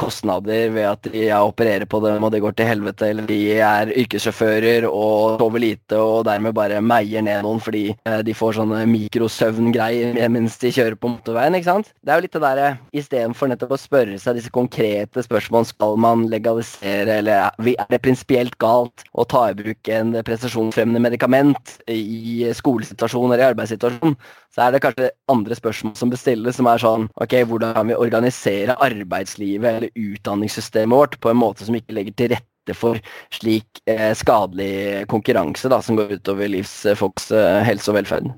[0.00, 3.92] kostnader ved at de opererer på dem og det går til helvete, eller de er
[4.02, 8.84] yrkessjåfører og sover lite og dermed bare meier ned noen fordi eh, de får sånne
[8.90, 11.56] mikrosøvngreier mens de kjører på motorveien.
[11.58, 11.92] ikke sant?
[12.02, 15.96] Det er jo litt det derre istedenfor nettopp å spørre seg disse konkrete spørsmålene skal
[16.00, 22.46] man legalisere, eller er det prinsipielt galt å ta i bruk en prestasjonsfremmende medikament i
[22.56, 24.16] skolesituasjonen eller i arbeidssituasjonen,
[24.54, 27.96] så er det kanskje andre spørsmål som bestilles, som er sånn Ok, hvordan kan vi
[27.98, 33.00] organisere arbeidslivet eller utdanningssystemet vårt på en måte som ikke legger til rette for
[33.32, 38.28] slik eh, skadelig konkurranse da, som går utover livsfolks eh, helse og velferd?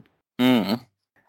[0.40, 0.78] Mm.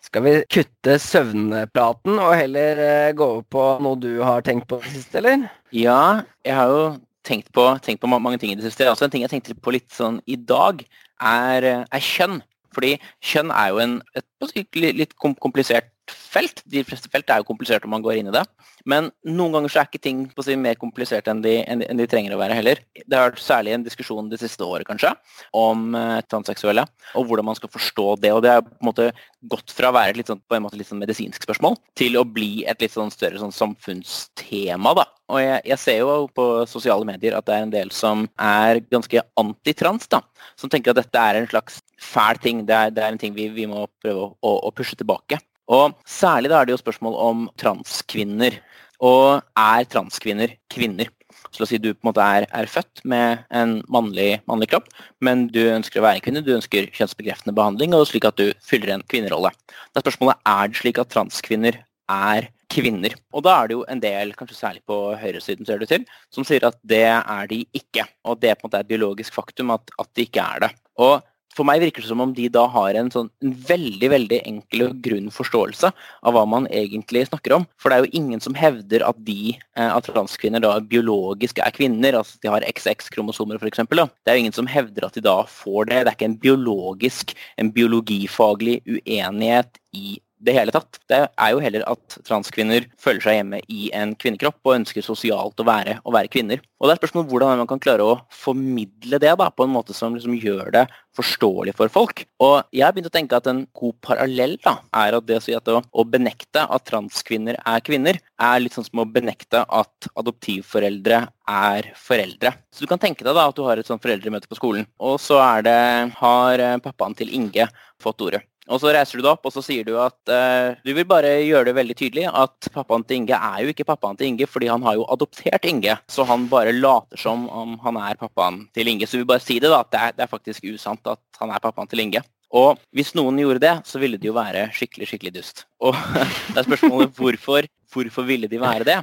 [0.01, 4.81] Skal vi kutte søvnpraten og heller eh, gå over på noe du har tenkt på
[4.89, 5.47] sist, eller?
[5.75, 6.83] Ja, jeg har jo
[7.27, 8.89] tenkt på, tenkt på mange ting i det siste.
[8.89, 10.81] Altså, en ting jeg tenkte på litt sånn i dag,
[11.21, 12.41] er, eh, er kjønn.
[12.71, 16.61] Fordi kjønn er jo en, et litt komplisert felt.
[16.69, 18.43] De fleste felt er jo komplisert om man går inn i det.
[18.89, 22.35] Men noen ganger så er ikke ting si, mer komplisert enn de, enn, de, trenger
[22.35, 22.81] å være heller.
[22.97, 25.13] Det har vært særlig en diskusjon det siste året kanskje,
[25.57, 26.85] om eh, transseksuelle,
[27.17, 28.33] og hvordan man skal forstå det.
[28.33, 29.09] Og det har på en måte
[29.51, 32.17] gått fra å være et litt sånn, på en måte litt sånn medisinsk spørsmål til
[32.19, 34.95] å bli et litt sånn større sånn samfunnstema.
[34.97, 35.07] da.
[35.31, 38.81] Og jeg, jeg, ser jo på sosiale medier at det er en del som er
[38.91, 40.23] ganske antitrans, da.
[40.59, 42.65] Som tenker at dette er en slags fæl ting.
[42.67, 45.39] Det er, det er en ting vi, vi må prøve å, å pushe tilbake.
[45.71, 48.59] Og Særlig da er det jo spørsmål om transkvinner.
[49.01, 51.09] Og er transkvinner kvinner?
[51.51, 54.69] Så la oss si du på en måte er, er født med en mannlig, mannlig,
[54.71, 54.91] kropp,
[55.25, 58.53] men du ønsker å være en kvinne, du ønsker kjønnsbekreftende behandling, og slik at du
[58.63, 59.51] fyller en kvinnerolle.
[59.91, 61.79] Da er spørsmålet er det slik at transkvinner
[62.11, 63.17] er kvinner.
[63.35, 66.47] Og da er det jo en del, kanskje særlig på høyresiden, ser det til, som
[66.47, 68.05] sier at det er de ikke.
[68.27, 70.71] Og det er på en måte et biologisk faktum at, at de ikke er det.
[71.01, 71.19] Og
[71.55, 74.85] for meg virker det som om de da har en, sånn, en veldig veldig enkel
[74.87, 77.67] og grunn forståelse av hva man egentlig snakker om.
[77.81, 81.75] For det er jo ingen som hevder at de, eh, at transkvinner da biologisk er
[81.75, 83.83] kvinner, altså de har XX-kromosomer f.eks.
[83.83, 86.01] Det er jo ingen som hevder at de da får det.
[86.01, 90.99] Det er ikke en biologisk, en biologifaglig uenighet i det hele tatt.
[91.09, 95.61] Det er jo heller at transkvinner føler seg hjemme i en kvinnekropp og ønsker sosialt
[95.61, 96.61] å være, å være kvinner.
[96.81, 99.95] Og det er spørsmål hvordan man kan klare å formidle det da, på en måte
[99.97, 100.85] som liksom gjør det
[101.17, 102.23] forståelig for folk.
[102.41, 105.43] Og jeg har begynt å tenke at en god parallell da, er at det å
[105.43, 109.63] si at å, å benekte at transkvinner er kvinner, er litt sånn som å benekte
[109.67, 112.55] at adoptivforeldre er foreldre.
[112.73, 115.19] Så du kan tenke deg da at du har et sånt foreldremøte på skolen, og
[115.21, 115.81] så er det,
[116.21, 117.67] har eh, pappaen til Inge
[118.01, 118.45] fått ordet.
[118.71, 121.33] Og så reiser du deg opp og så sier du at uh, du vil bare
[121.43, 124.69] gjøre det veldig tydelig at pappaen til Inge er jo ikke pappaen til Inge, fordi
[124.71, 125.97] han har jo adoptert Inge.
[126.11, 129.09] Så han bare later som om han er pappaen til Inge.
[129.09, 131.51] Så vil bare si det, da, at det er, det er faktisk usant at han
[131.51, 132.23] er pappaen til Inge.
[132.51, 135.65] Og hvis noen gjorde det, så ville det jo være skikkelig, skikkelig dust.
[135.83, 135.95] Og
[136.51, 138.99] det er spørsmålet hvorfor, hvorfor ville de være det?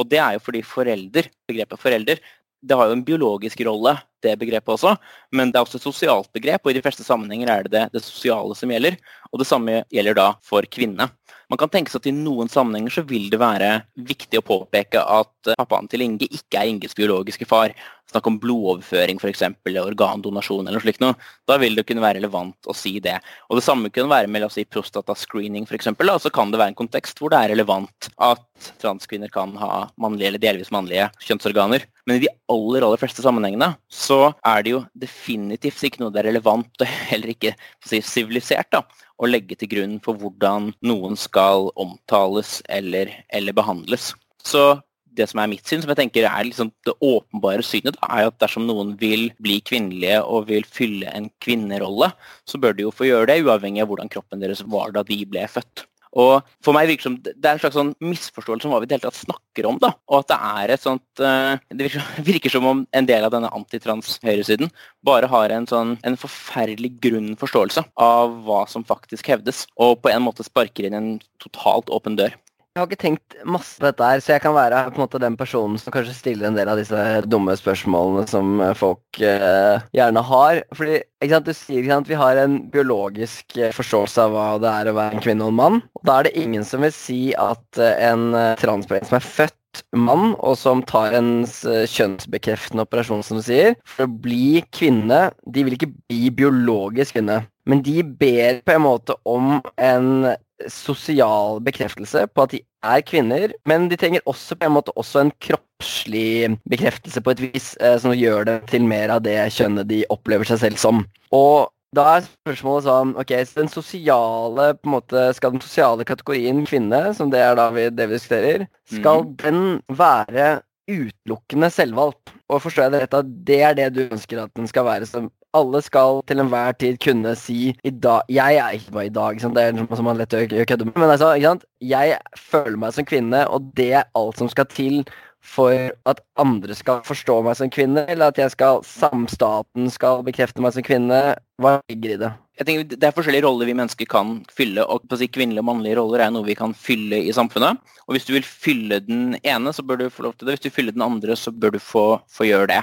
[0.00, 2.20] Og det er jo fordi forelder, begrepet forelder,
[2.60, 4.94] det har jo en biologisk rolle, det begrepet også,
[5.32, 7.84] men det er også et sosialt begrep, og i de fleste sammenhenger er det det,
[7.94, 8.98] det sosiale som gjelder.
[9.32, 11.08] Og det samme gjelder da for kvinne.
[11.50, 13.70] Man kan tenke seg at i noen sammenhenger så vil det være
[14.06, 17.74] viktig å påpeke at pappaen til Inge ikke er Inges biologiske far.
[18.10, 19.44] Snakk om blodoverføring f.eks.,
[19.80, 21.14] organdonasjon eller noe slikt noe.
[21.46, 23.16] Da vil det kunne være relevant å si det.
[23.48, 25.92] Og det samme kunne være med la oss si, prostatascreening f.eks.
[26.24, 30.32] Så kan det være en kontekst hvor det er relevant at transkvinner kan ha mannlige
[30.32, 31.86] eller delvis mannlige kjønnsorganer.
[32.06, 36.24] Men i de aller aller fleste sammenhengene så er det jo definitivt ikke noe det
[36.24, 37.54] er relevant, og heller ikke
[37.86, 44.14] sivilisert, si, å legge til grunn for hvordan noen skal omtales eller, eller behandles.
[44.42, 44.80] Så
[45.16, 48.30] det som er mitt syn, som jeg tenker er liksom det åpenbare synet, da, er
[48.30, 52.12] at dersom noen vil bli kvinnelige og vil fylle en kvinnerolle,
[52.48, 55.22] så bør de jo få gjøre det, uavhengig av hvordan kroppen deres var da de
[55.28, 55.86] ble født.
[56.18, 58.90] Og for meg virker som Det er en slags sånn misforståelse om hva vi i
[58.90, 59.78] det hele tatt snakker om.
[59.78, 63.26] da, Og at det er et sånt uh, Det virker, virker, som om en del
[63.26, 64.72] av denne antitrans-høyresiden
[65.06, 70.10] bare har en sånn en forferdelig grunn forståelse av hva som faktisk hevdes, og på
[70.10, 71.10] en måte sparker inn en
[71.42, 72.34] totalt åpen dør.
[72.80, 75.36] Har ikke tenkt masse på dette her, så jeg kan være på en måte den
[75.36, 80.22] personen som kanskje stiller en del av disse dumme spørsmålene som eh, folk uh, gjerne
[80.30, 80.62] har.
[80.78, 84.72] Fordi ikke sant, du sier sant, vi har en biologisk eh, forståelse av hva det
[84.72, 85.80] er å være en kvinne og en mann.
[86.00, 88.30] Og da er det ingen som vil si at en
[88.62, 94.08] transperson som er født mann, og som tar en kjønnsbekreftende operasjon, som du sier, for
[94.08, 99.14] å bli kvinne De vil ikke bli biologisk kvinne, men de ber på en måte
[99.28, 100.32] om en
[100.68, 105.24] sosial bekreftelse på at de er kvinner, men de trenger også på en måte også
[105.24, 109.88] en kroppslig bekreftelse på et vis, eh, som gjør det til mer av det kjønnet
[109.90, 111.04] de opplever seg selv som.
[111.36, 116.06] Og da er spørsmålet sånn Ok, så den sosiale på en måte, Skal den sosiale
[116.06, 119.32] kategorien kvinne, som det er da vi, det vi diskuterer, skal mm.
[119.42, 119.64] den
[119.98, 120.50] være
[120.90, 122.34] utelukkende selvvalgt?
[122.50, 125.08] Og forstår jeg det rett at det er det du ønsker at den skal være
[125.10, 129.14] som alle skal til enhver tid kunne si i dag Jeg er ikke bare i
[129.14, 130.96] dag, det er noe som man lett kødder med.
[130.96, 131.34] Men altså,
[131.80, 135.02] jeg føler meg som kvinne, og det er alt som skal til
[135.40, 135.72] for
[136.06, 140.74] at andre skal forstå meg som kvinne, eller at jeg skal, samstaten skal bekrefte meg
[140.76, 141.20] som kvinne.
[141.60, 142.32] Hva ligger i det?
[142.60, 145.62] Jeg tenker Det er forskjellige roller vi mennesker kan fylle, og på å si kvinnelige
[145.64, 147.80] og mannlige roller er noe vi kan fylle i samfunnet.
[148.04, 150.58] Og Hvis du vil fylle den ene, så bør du få lov til det.
[150.58, 152.80] Hvis du fyller den andre, så bør du få, få gjøre det.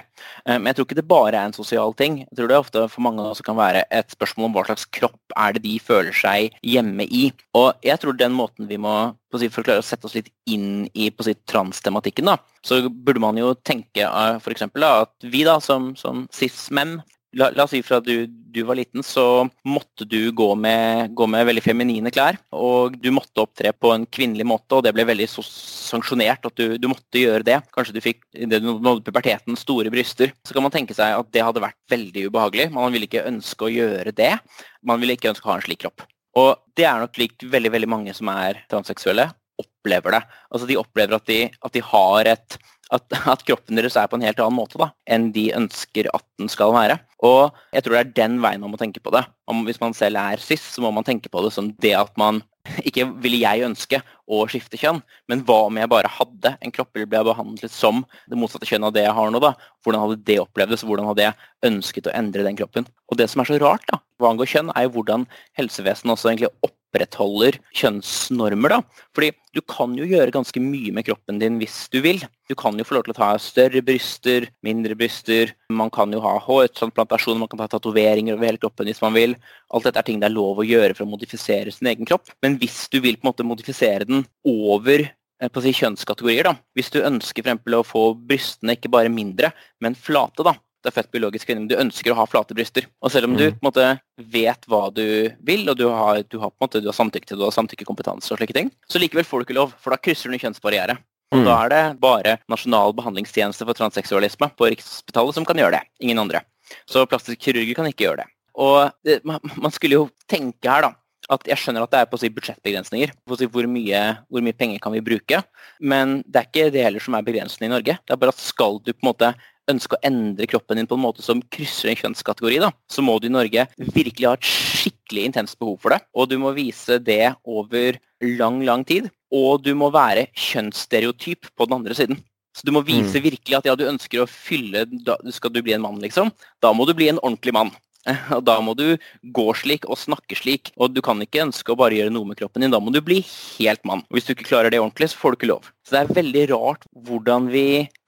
[0.47, 2.21] Eh, men jeg tror ikke det bare er en sosial ting.
[2.23, 5.37] Jeg tror det ofte for mange også kan være et spørsmål om hva slags kropp
[5.37, 7.27] er det de føler seg hjemme i.
[7.59, 8.95] Og jeg tror den måten vi må
[9.27, 11.35] på å si, for å klare å sette oss litt inn i på å si,
[11.51, 14.63] transtematikken, da, så burde man jo tenke uh, f.eks.
[14.71, 17.01] at vi da, som, som cis-menn
[17.37, 21.27] La, la, oss si fra du, du var liten, så måtte du gå med, gå
[21.29, 22.39] med, veldig feminine klær.
[22.57, 26.77] Og du måtte opptre på en kvinnelig måte, og det ble veldig sanksjonert at du,
[26.81, 27.59] du, måtte gjøre det.
[27.75, 30.33] Kanskje du fikk det du nådde puberteten, store bryster.
[30.47, 32.71] Så kan man tenke seg at det hadde vært veldig ubehagelig.
[32.73, 34.33] Man ville ikke ønske å gjøre det.
[34.81, 36.07] Man ville ikke ønske å ha en slik kropp.
[36.37, 39.29] Og det er nok slik veldig, veldig mange som er transseksuelle,
[39.61, 40.23] opplever det.
[40.49, 42.57] Altså De opplever at de, at de har et
[42.93, 46.25] at, at, kroppen deres er på en helt annen måte da, enn de ønsker at
[46.39, 46.99] den skal være.
[47.25, 49.23] Og jeg tror det er den veien man må tenke på det.
[49.49, 52.13] Om, hvis man selv er cis, så må man tenke på det som det at
[52.19, 52.43] man
[52.87, 54.99] ikke ville jeg ønske å skifte kjønn,
[55.31, 58.89] men hva om jeg bare hadde en kropp eller ble behandlet som det motsatte kjønn
[58.89, 59.53] av det jeg har nå, da?
[59.85, 62.89] Hvordan hadde det opplevdes, hvordan hadde jeg ønsket å endre den kroppen?
[63.07, 65.23] Og det som er så rart, da, hva angår kjønn, er jo hvordan
[65.59, 68.69] helsevesenet også egentlig opp opprettholder kjønnsnormer.
[68.69, 68.81] da.
[69.15, 72.21] Fordi du kan jo gjøre ganske mye med kroppen din hvis du vil.
[72.49, 75.53] Du kan jo få lov til å ta større bryster, mindre bryster.
[75.69, 79.35] Man kan jo ha hårtransplantasjon, man kan ta tatoveringer over hele kroppen hvis man vil.
[79.73, 82.29] Alt dette er ting det er lov å gjøre for å modifisere sin egen kropp.
[82.41, 86.49] Men hvis du vil på en måte modifisere den over eh, på å si kjønnskategorier,
[86.49, 86.55] da.
[86.77, 90.91] Hvis du ønsker for eksempel å få brystene ikke bare mindre, men flate, da du
[90.93, 92.87] er født biologisk kvinne, men du ønsker å ha flate bryster.
[93.03, 93.59] Og selv om du mm.
[93.65, 93.89] måte
[94.31, 95.03] vet hva du
[95.43, 98.39] vil, og du har, du har, måte, du har samtykke til du har samtykkekompetanse og
[98.39, 100.95] slike ting, så likevel får du ikke lov, for da krysser du en kjønnsbarriere.
[101.35, 101.43] Og mm.
[101.43, 106.23] da er det bare Nasjonal behandlingstjeneste for transseksualisme på Rikshospitalet som kan gjøre det, ingen
[106.23, 106.45] andre.
[106.87, 108.31] Så plastiske kirurger kan ikke gjøre det.
[108.57, 110.95] Og det, man skulle jo tenke her, da,
[111.33, 113.11] at jeg skjønner at det er på å si budsjettbegrensninger.
[113.27, 115.41] På å si hvor, mye, hvor mye penger kan vi bruke?
[115.79, 117.97] Men det er ikke det heller som er begrensende i Norge.
[117.99, 119.33] Det er bare at skal du på en måte
[119.71, 123.17] ønske å endre kroppen din på en måte som krysser en kjønnskategori, da, så må
[123.19, 126.01] du i Norge virkelig ha et skikkelig intenst behov for det.
[126.15, 129.11] Og du må vise det over lang, lang tid.
[129.33, 132.21] Og du må være kjønnsstereotyp på den andre siden.
[132.57, 133.25] Så du må vise mm.
[133.25, 136.31] virkelig at ja, du ønsker å fylle da Skal du bli en mann, liksom?
[136.63, 137.73] Da må du bli en ordentlig mann.
[138.37, 138.95] Og da må du
[139.35, 140.71] gå slik og snakke slik.
[140.79, 142.73] Og du kan ikke ønske å bare gjøre noe med kroppen din.
[142.73, 144.01] Da må du bli helt mann.
[144.07, 145.69] Og hvis du ikke klarer det ordentlig, så får du ikke lov.
[145.85, 147.67] Så det er veldig rart hvordan vi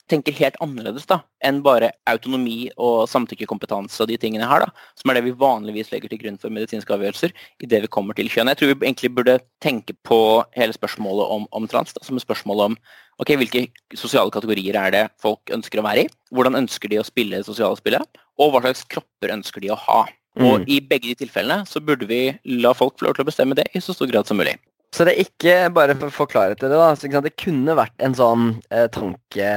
[0.10, 5.12] tenker helt annerledes da, enn bare autonomi og samtykkekompetanse og de tingene her, da, som
[5.12, 8.32] er det vi vanligvis legger til grunn for medisinske avgjørelser i det vi kommer til
[8.32, 8.52] kjønn.
[8.52, 10.20] Jeg tror vi egentlig burde tenke på
[10.58, 12.80] hele spørsmålet om, om trans da, som et spørsmål om
[13.20, 13.66] ok, hvilke
[14.00, 17.48] sosiale kategorier er det folk ønsker å være i, hvordan ønsker de å spille det
[17.50, 20.06] sosiale spillet, og hva slags kropper ønsker de å ha.
[20.40, 20.66] Og mm.
[20.72, 22.30] i begge de tilfellene så burde vi
[22.62, 24.56] la folk få lov til å bestemme det i så stor grad som mulig.
[24.96, 26.90] Så det er ikke bare for å få klarhet i det, da.
[26.98, 29.50] Så, det kunne vært en sånn eh, tanke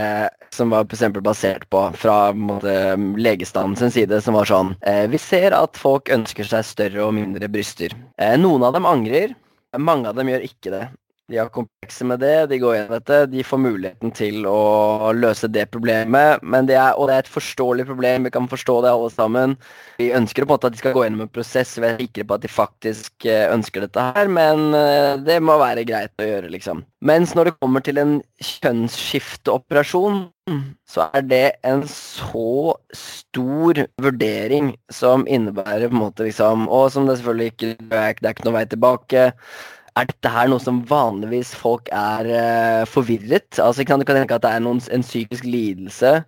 [0.52, 2.74] som var for basert på fra måte,
[3.16, 7.16] legestanden sin side, som var sånn eh, Vi ser at folk ønsker seg større og
[7.16, 7.96] mindre bryster.
[8.20, 9.32] Eh, noen av dem angrer.
[9.80, 10.84] Mange av dem gjør ikke det.
[11.30, 13.18] De har komplekser med det, de går gjennom dette.
[13.30, 16.42] De får muligheten til å løse det problemet.
[16.66, 19.54] Det er, og det er et forståelig problem, vi kan forstå det alle sammen.
[20.00, 22.26] Vi ønsker på en måte at de skal gå gjennom en prosess, vi er sikre
[22.26, 24.30] på at de faktisk eh, ønsker dette her.
[24.34, 26.82] Men eh, det må være greit å gjøre, liksom.
[27.06, 30.24] Mens når det kommer til en kjønnsskifteoperasjon,
[30.90, 37.06] så er det en så stor vurdering som innebærer på en måte liksom Og som
[37.06, 39.28] det selvfølgelig ikke Det er ikke noe vei tilbake
[39.96, 43.60] er dette her noe som vanligvis folk er uh, forvirret?
[43.60, 46.22] Altså, kan Du kan tenke at det er noen, en psykisk lidelse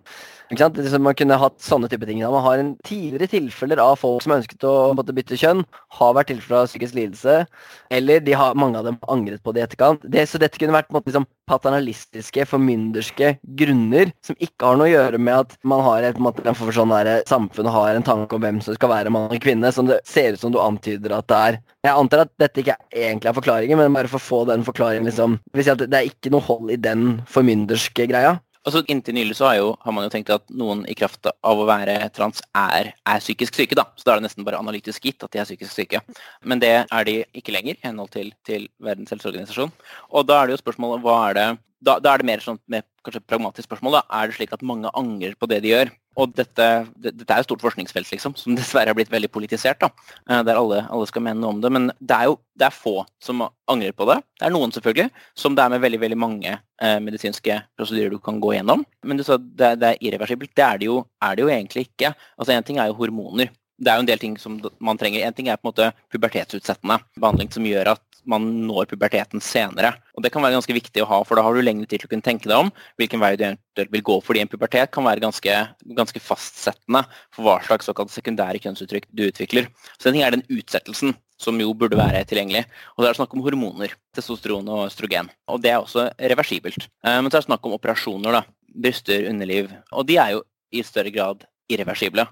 [0.51, 2.21] man kunne hatt sånne type ting.
[2.21, 5.63] Man har en tidligere tilfeller av folk som ønsket å måtte bytte kjønn,
[5.97, 7.45] har vært tilfeller av psykisk lidelse,
[7.89, 10.05] eller har, mange av dem angret på det i etterkant.
[10.05, 14.93] Det, så dette kunne vært måte, liksom, paternalistiske, formynderske grunner som ikke har noe å
[14.93, 18.45] gjøre med at man har et måte, for sånn der, samfunnet har en tanke om
[18.45, 21.29] hvem som skal være mann og kvinne, som det ser ut som du antyder at
[21.31, 21.59] det er.
[21.85, 25.09] Jeg antar at dette ikke egentlig er forklaringen, men bare for å få den forklaringen
[25.09, 28.39] liksom, vil si at Det er ikke noe hold i den formynderske greia.
[28.65, 31.59] Altså, Inntil nylig så har, jo, har, man jo tenkt at noen i kraft av
[31.61, 33.77] å være trans er, er, psykisk syke.
[33.77, 33.85] da.
[33.93, 36.01] Så da er det nesten bare analytisk gitt at de er psykisk syke.
[36.41, 39.73] Men det er de ikke lenger, i henhold til, til Verdens helseorganisasjon.
[40.09, 41.47] Og da er det jo spørsmålet hva er det
[41.85, 43.99] da, da, er det mer sånn med kanskje pragmatisk spørsmål.
[43.99, 45.93] da, Er det slik at mange angrer på det de gjør?
[46.15, 49.81] Og dette, dette er jo stort forskningsfelt liksom, som dessverre har blitt veldig politisert.
[49.81, 49.89] da,
[50.29, 51.71] eh, Der alle, alle, skal mene noe om det.
[51.73, 54.21] Men det er jo det er få som angrer på det.
[54.39, 58.19] Det er noen selvfølgelig, som det er med veldig veldig mange eh, medisinske prosedyrer du
[58.23, 58.85] kan gå gjennom.
[59.03, 60.55] Men du sa det, det er irreversibelt.
[60.55, 62.15] Det er det, jo, er det jo egentlig ikke.
[62.39, 65.25] Altså Én ting er jo hormoner det er jo en del ting som man trenger.
[65.25, 69.93] En ting er på en måte pubertetsutsettende behandling som gjør at man når puberteten senere.
[70.17, 72.09] Og Det kan være ganske viktig å ha, for da har du lengre tid til
[72.09, 74.15] å kunne tenke deg om hvilken vei du eventuelt vil gå.
[74.25, 75.57] Fordi en pubertet kan være ganske,
[75.99, 77.03] ganske fastsettende
[77.35, 79.69] for hva slags såkalt sekundære kjønnsuttrykk du utvikler.
[79.99, 82.65] Så en ting er den utsettelsen, som jo burde være tilgjengelig.
[82.95, 85.29] Og det er snakk om hormoner, testosteron og østrogen.
[85.51, 86.87] Og det er også reversibelt.
[87.05, 88.45] Eh, men så er det snakk om operasjoner, da.
[88.75, 89.69] Bryster, underliv.
[89.95, 90.41] Og de er jo
[90.75, 92.25] i større grad irreversible.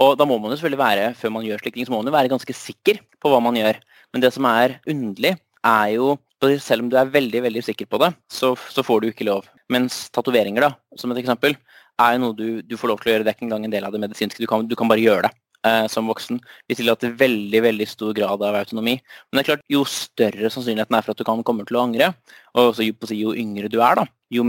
[0.00, 2.10] Og da må man jo selvfølgelig være, før man gjør slike ting, så må man
[2.10, 3.80] jo være ganske sikker på hva man gjør.
[4.12, 6.16] Men det som er underlig, er jo
[6.58, 9.46] selv om du er veldig veldig sikker på det, så, så får du ikke lov.
[9.70, 11.54] Mens tatoveringer, da, som et eksempel,
[12.02, 13.26] er jo noe du, du, får lov til å gjøre.
[13.26, 14.42] Det er ikke engang en del av det medisinske.
[14.42, 15.32] Du kan, du kan bare gjøre det
[15.66, 16.40] eh, som voksen.
[16.68, 18.96] Vi tillater veldig veldig stor grad av autonomi.
[19.30, 21.86] Men det er klart, jo større sannsynligheten er for at du kan komme til å
[21.86, 22.12] angre,
[22.58, 24.44] og jo, jo yngre du er, da, jo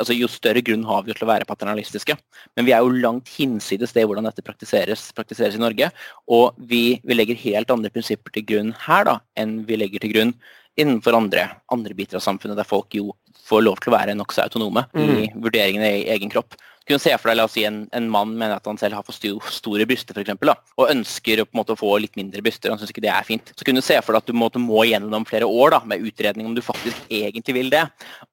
[0.00, 2.16] altså jo større grunn har vi til å være paternalistiske.
[2.56, 5.90] Men vi er jo langt hinsides det hvordan dette praktiseres, praktiseres i Norge.
[6.26, 10.14] Og vi, vi, legger helt andre prinsipper til grunn her da, enn vi legger til
[10.14, 10.34] grunn
[10.76, 13.10] innenfor andre, andre biter av samfunnet, der folk jo
[13.46, 16.56] får lov til å være nokså autonome i vurderingene i egen kropp.
[16.86, 18.94] Du kunne se for deg la oss si, en, en mann mener at han selv
[18.94, 19.16] har for
[19.50, 22.70] store bryster, for eksempel, da, og ønsker å på en måte få litt mindre bryster.
[22.70, 23.50] Han syns ikke det er fint.
[23.58, 25.80] Så kunne du se for deg at du må, du må gjennom flere år da,
[25.90, 27.82] med utredning om du faktisk egentlig vil det.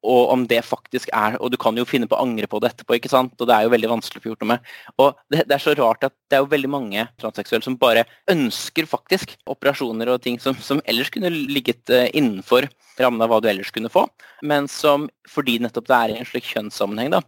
[0.06, 2.76] Og om det faktisk er Og du kan jo finne på å angre på det
[2.76, 3.34] etterpå, ikke sant.
[3.40, 4.70] Og det er jo veldig vanskelig å få gjort noe med.
[5.02, 8.06] Og det, det er så rart at det er jo veldig mange transseksuelle som bare
[8.30, 12.68] ønsker faktisk operasjoner og ting som, som ellers kunne ligget eh, innenfor
[13.00, 14.06] rammen av hva du ellers kunne få,
[14.46, 17.24] men som fordi nettopp det er i en slik kjønnssammenheng, da,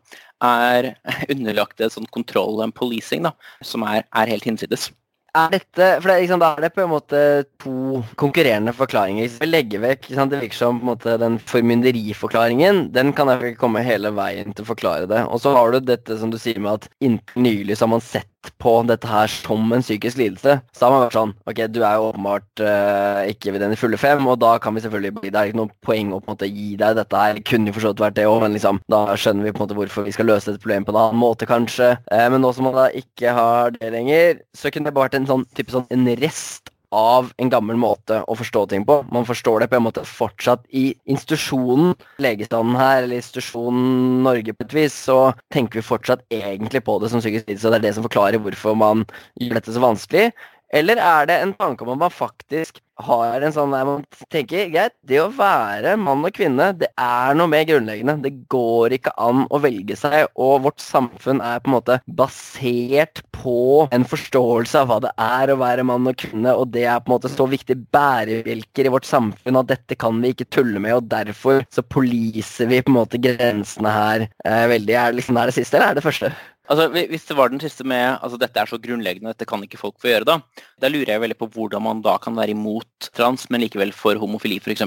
[0.45, 0.91] er
[1.33, 3.33] underlagt et sånn kontroll og policing da,
[3.65, 4.91] som er, er helt hinsides.
[5.35, 7.19] Er dette, for det, liksom, Da er det på en måte
[7.59, 9.27] to konkurrerende forklaringer.
[9.41, 12.85] Vi legger vekk Det virker som på en måte den formynderiforklaringen.
[12.95, 15.25] Den kan jeg ikke komme hele veien til å forklare det.
[15.27, 18.05] Og så har du dette som du sier med at inntil nylig så har man
[18.05, 18.31] sett
[18.61, 20.57] på dette her som en psykisk lidelse.
[20.75, 23.99] Så har man vært sånn Ok, du er jo åpenbart uh, ikke ved den fulle
[24.01, 26.35] fem, og da kan vi selvfølgelig bli Det er ikke noe poeng å på en
[26.35, 27.41] måte gi deg dette her.
[27.47, 29.65] Kunne jo for så vidt vært det òg, men liksom, da skjønner vi på en
[29.67, 31.95] måte hvorfor vi skal løse dette problemet på en annen måte, kanskje.
[32.11, 35.19] Uh, men nå som man da ikke har det lenger, så kunne det bare vært
[35.21, 38.99] en sånn type sånn en rest av en gammel måte å forstå ting på.
[39.13, 44.67] Man forstår det på en måte fortsatt i institusjonen, legestanden her, eller institusjonen Norge på
[44.67, 47.87] et vis, så tenker vi fortsatt egentlig på det som psykisk lidelse, og det er
[47.87, 49.05] det som forklarer hvorfor man
[49.39, 50.29] gjør dette så vanskelig.
[50.73, 54.69] Eller er det en tanke om at man faktisk har en sånn der man tenker
[54.71, 58.15] greit, det å være mann og kvinne, det er noe mer grunnleggende.
[58.23, 63.21] Det går ikke an å velge seg, og vårt samfunn er på en måte basert
[63.35, 67.03] på en forståelse av hva det er å være mann og kvinne, og det er
[67.03, 70.79] på en måte så viktige bærebjelker i vårt samfunn at dette kan vi ikke tulle
[70.79, 74.95] med, og derfor så poliser vi på en måte grensene her eh, veldig.
[74.95, 76.31] Er det liksom det, siste, eller er det første?
[76.65, 79.79] Altså, Hvis det var den siste med altså dette er så grunnleggende, dette kan ikke
[79.81, 80.39] folk få gjøre, da
[80.81, 84.19] da lurer jeg veldig på hvordan man da kan være imot trans, men likevel for
[84.19, 84.83] homofili, f.eks.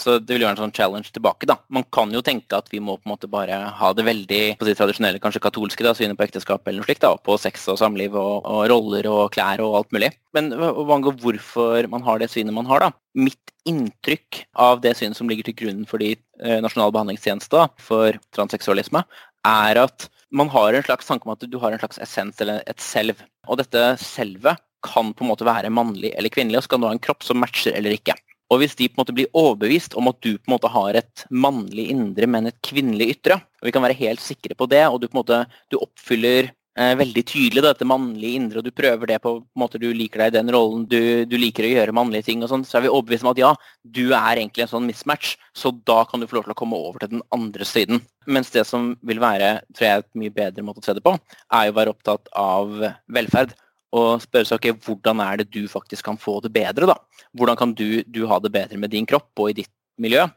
[0.00, 1.48] Så det vil være en sånn challenge tilbake.
[1.48, 1.56] da.
[1.72, 4.68] Man kan jo tenke at vi må på en måte bare ha det veldig på
[4.68, 7.80] de tradisjonelle, kanskje katolske da, synet på ekteskap eller noe slikt, da, på sex og
[7.80, 10.12] samliv og, og roller og klær og alt mulig.
[10.36, 12.92] Men hva angår hvorfor man har det synet man har, da.
[13.16, 18.16] Mitt inntrykk av det synet som ligger til grunn for de eh, nasjonale behandlingstjeneste for
[18.36, 19.04] transseksualisme,
[19.48, 22.62] er at man har en slags tanke om at du har en slags essens eller
[22.70, 23.18] et selv.
[23.48, 26.88] Og dette selvet kan på en måte være mannlig eller kvinnelig, og så kan du
[26.88, 28.16] ha en kropp som matcher eller ikke.
[28.50, 30.96] Og hvis de på en måte blir overbevist om at du på en måte har
[30.98, 34.82] et mannlig indre, men et kvinnelig ytre, og vi kan være helt sikre på det,
[34.88, 36.50] og du på en måte du oppfyller
[36.80, 40.30] veldig tydelig dette mannlige indre, og du prøver det på en måte du liker deg
[40.30, 42.92] i den rollen, du, du liker å gjøre mannlige ting og sånn, så er vi
[42.92, 43.50] overbevist om at ja,
[43.84, 46.78] du er egentlig en sånn mismatch, så da kan du få lov til å komme
[46.78, 48.00] over til den andre siden.
[48.30, 51.16] Mens det som vil være, tror jeg, et mye bedre måte å se det på,
[51.16, 52.72] er jo å være opptatt av
[53.12, 53.52] velferd.
[53.96, 56.96] Og spørre seg okay, hvordan er det du faktisk kan få det bedre, da?
[57.36, 60.28] Hvordan kan du, du ha det bedre med din kropp og i ditt miljø?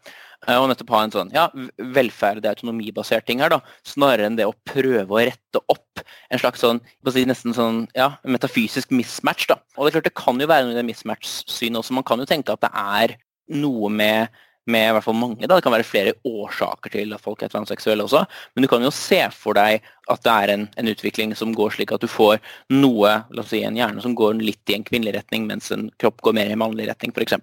[0.47, 1.47] Eh, Og nettopp ha en sånn ja,
[1.95, 3.61] velferd, er autonomibasert ting her, da.
[3.87, 8.13] Snarere enn det å prøve å rette opp en slags sånn, si, nesten sånn ja,
[8.27, 9.59] metafysisk mismatch, da.
[9.77, 11.95] Og det er klart det kan jo være noe i det mismatch-synet også.
[11.95, 13.15] Man kan jo tenke at det er
[13.53, 14.33] noe med
[14.71, 15.43] med i hvert fall mange.
[15.43, 15.57] Da.
[15.57, 18.23] Det kan være flere årsaker til at folk er transseksuelle også.
[18.55, 21.75] Men du kan jo se for deg at det er en, en utvikling som går
[21.75, 22.39] slik at du får
[22.71, 25.89] noe, la oss si en hjerne som går litt i en kvinnelig retning, mens en
[25.99, 27.35] kropp går mer i en mannlig retning, f.eks.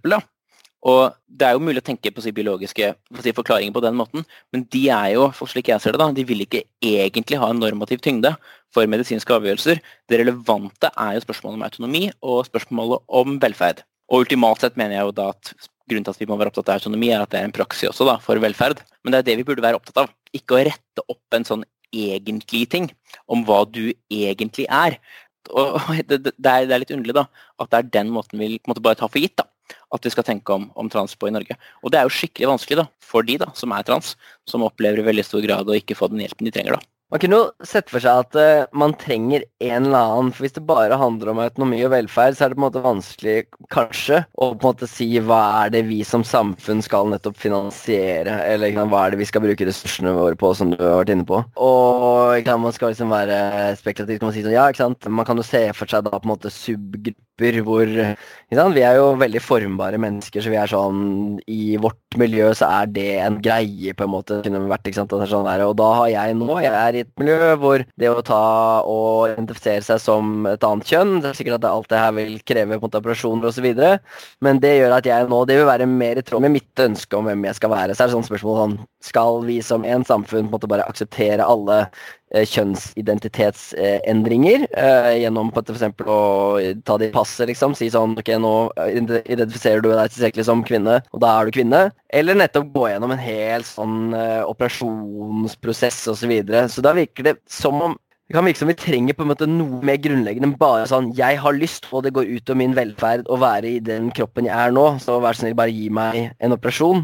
[0.89, 3.99] Og det er jo mulig å tenke på si biologiske for si, forklaringer på den
[3.99, 4.24] måten,
[4.55, 7.51] men de er jo, for slik jeg ser det, da, de vil ikke egentlig ha
[7.53, 8.33] en normativ tyngde
[8.72, 9.83] for medisinske avgjørelser.
[10.09, 13.85] Det relevante er jo spørsmålet om autonomi og spørsmålet om velferd.
[14.11, 15.53] Og ultimalt sett mener jeg jo da at
[15.91, 17.91] grunnen til at vi må være opptatt av autonomi, er at det er en praksis
[17.91, 18.81] også da, for velferd.
[19.05, 20.14] Men det er det vi burde være opptatt av.
[20.37, 22.89] Ikke å rette opp en sånn egentlig ting
[23.28, 24.97] om hva du egentlig er.
[25.51, 25.76] Og
[26.09, 27.28] det, det, er, det er litt underlig da,
[27.61, 29.37] at det er den måten vi på måte bare tar for gitt.
[29.37, 29.49] da
[29.95, 31.57] at vi skal tenke om, om trans på i Norge.
[31.82, 34.14] Og det er jo skikkelig vanskelig da, for de da, som er trans,
[34.49, 36.78] som opplever i veldig stor grad å ikke få den hjelpen de trenger.
[36.78, 36.91] da.
[37.11, 40.55] Man kunne jo sette for seg at uh, man trenger en eller annen, for hvis
[40.55, 43.34] det bare handler om autonomi og velferd, så er det på en måte vanskelig,
[43.74, 48.36] kanskje, å på en måte si hva er det vi som samfunn skal nettopp finansiere,
[48.47, 51.11] eller ikke hva er det vi skal bruke ressursene våre på, som du har vært
[51.16, 51.43] inne på.
[51.59, 53.41] Og ikke man skal liksom være
[53.80, 56.14] spekulativ, kan man si sånn, ja, ikke sant, man kan jo se for seg da
[56.14, 57.18] på en måte subgrupper
[57.66, 57.91] hvor?
[58.51, 62.88] Vi er jo veldig formbare mennesker, så vi er sånn I vårt miljø så er
[62.91, 64.41] det en greie, på en måte.
[64.43, 68.24] vært, sånn og da har jeg nå Jeg er i et miljø hvor det å
[68.26, 72.14] ta og identifisere seg som et annet kjønn Det er sikkert at alt det her
[72.16, 73.68] vil kreve på en måte operasjoner osv.,
[74.41, 77.16] men det gjør at jeg nå Det vil være mer i tråd med mitt ønske
[77.16, 77.95] om hvem jeg skal være.
[77.95, 80.88] Så er det sånn spørsmål sånn Skal vi som en samfunn på en måte bare
[80.91, 81.84] akseptere alle
[82.31, 85.83] kjønnsidentitetsendringer eh, gjennom f.eks.
[86.07, 86.18] å
[86.87, 87.12] ta det i
[87.51, 87.74] liksom.
[87.78, 91.81] Si sånn Ok, nå identifiserer du deg tilstrekkelig som kvinne, og da er du kvinne.
[92.12, 96.18] Eller nettopp gå gjennom en hel sånn eh, operasjonsprosess osv.
[96.20, 96.68] Så, videre.
[96.68, 97.93] så da virker det som om
[98.31, 101.11] det kan virke som vi trenger på en måte noe mer grunnleggende enn bare sånn
[101.18, 104.47] Jeg har lyst, og det går ut over min velferd å være i den kroppen
[104.47, 107.03] jeg er nå, så vær så snill, bare gi meg en operasjon.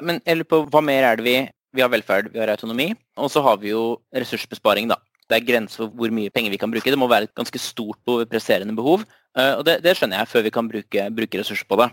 [0.00, 1.36] Men jeg lurer på, hva mer er det vi
[1.74, 5.00] Vi har velferd, vi har autonomi, og så har vi jo ressursbesparing, da.
[5.28, 6.90] Det er grenser for hvor mye penger vi kan bruke.
[6.92, 7.98] Det må være et ganske stort
[8.30, 9.06] presserende behov.
[9.34, 11.88] Uh, og det, det, skjønner jeg, før vi kan bruke, bruke ressurser på det.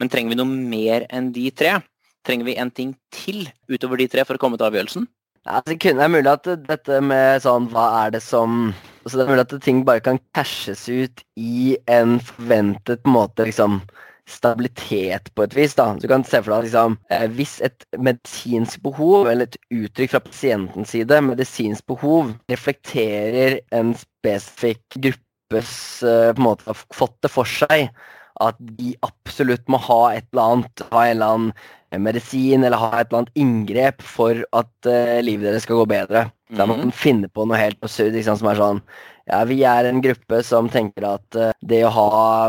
[0.00, 1.76] Men trenger vi noe mer enn de tre?
[2.26, 5.06] Trenger vi en ting til utover de tre for å komme til avgjørelsen?
[5.46, 9.22] Ja, det kunne være mulig at dette med sånn Hva er det som altså Det
[9.24, 13.78] er mulig at ting bare kan cashes ut i en forventet måte liksom
[14.30, 15.74] stabilitet på et vis.
[15.78, 15.90] da.
[15.94, 20.14] Så du kan se for deg liksom, eh, Hvis et medisinsk behov, eller et uttrykk
[20.14, 27.18] fra pasientens side, medisinsk behov, reflekterer en spesifikk gruppes eh, på en måte har fått
[27.22, 27.90] det for seg
[28.40, 32.90] at de absolutt må ha et eller annet, ha en eller annen medisin eller ha
[33.00, 36.28] et eller annet inngrep for at uh, livet deres skal gå bedre.
[36.50, 36.56] Mm.
[36.60, 38.84] Da må man finne på noe helt absurd liksom, som er sånn
[39.30, 42.08] ja, vi er en gruppe som tenker at uh, det å ha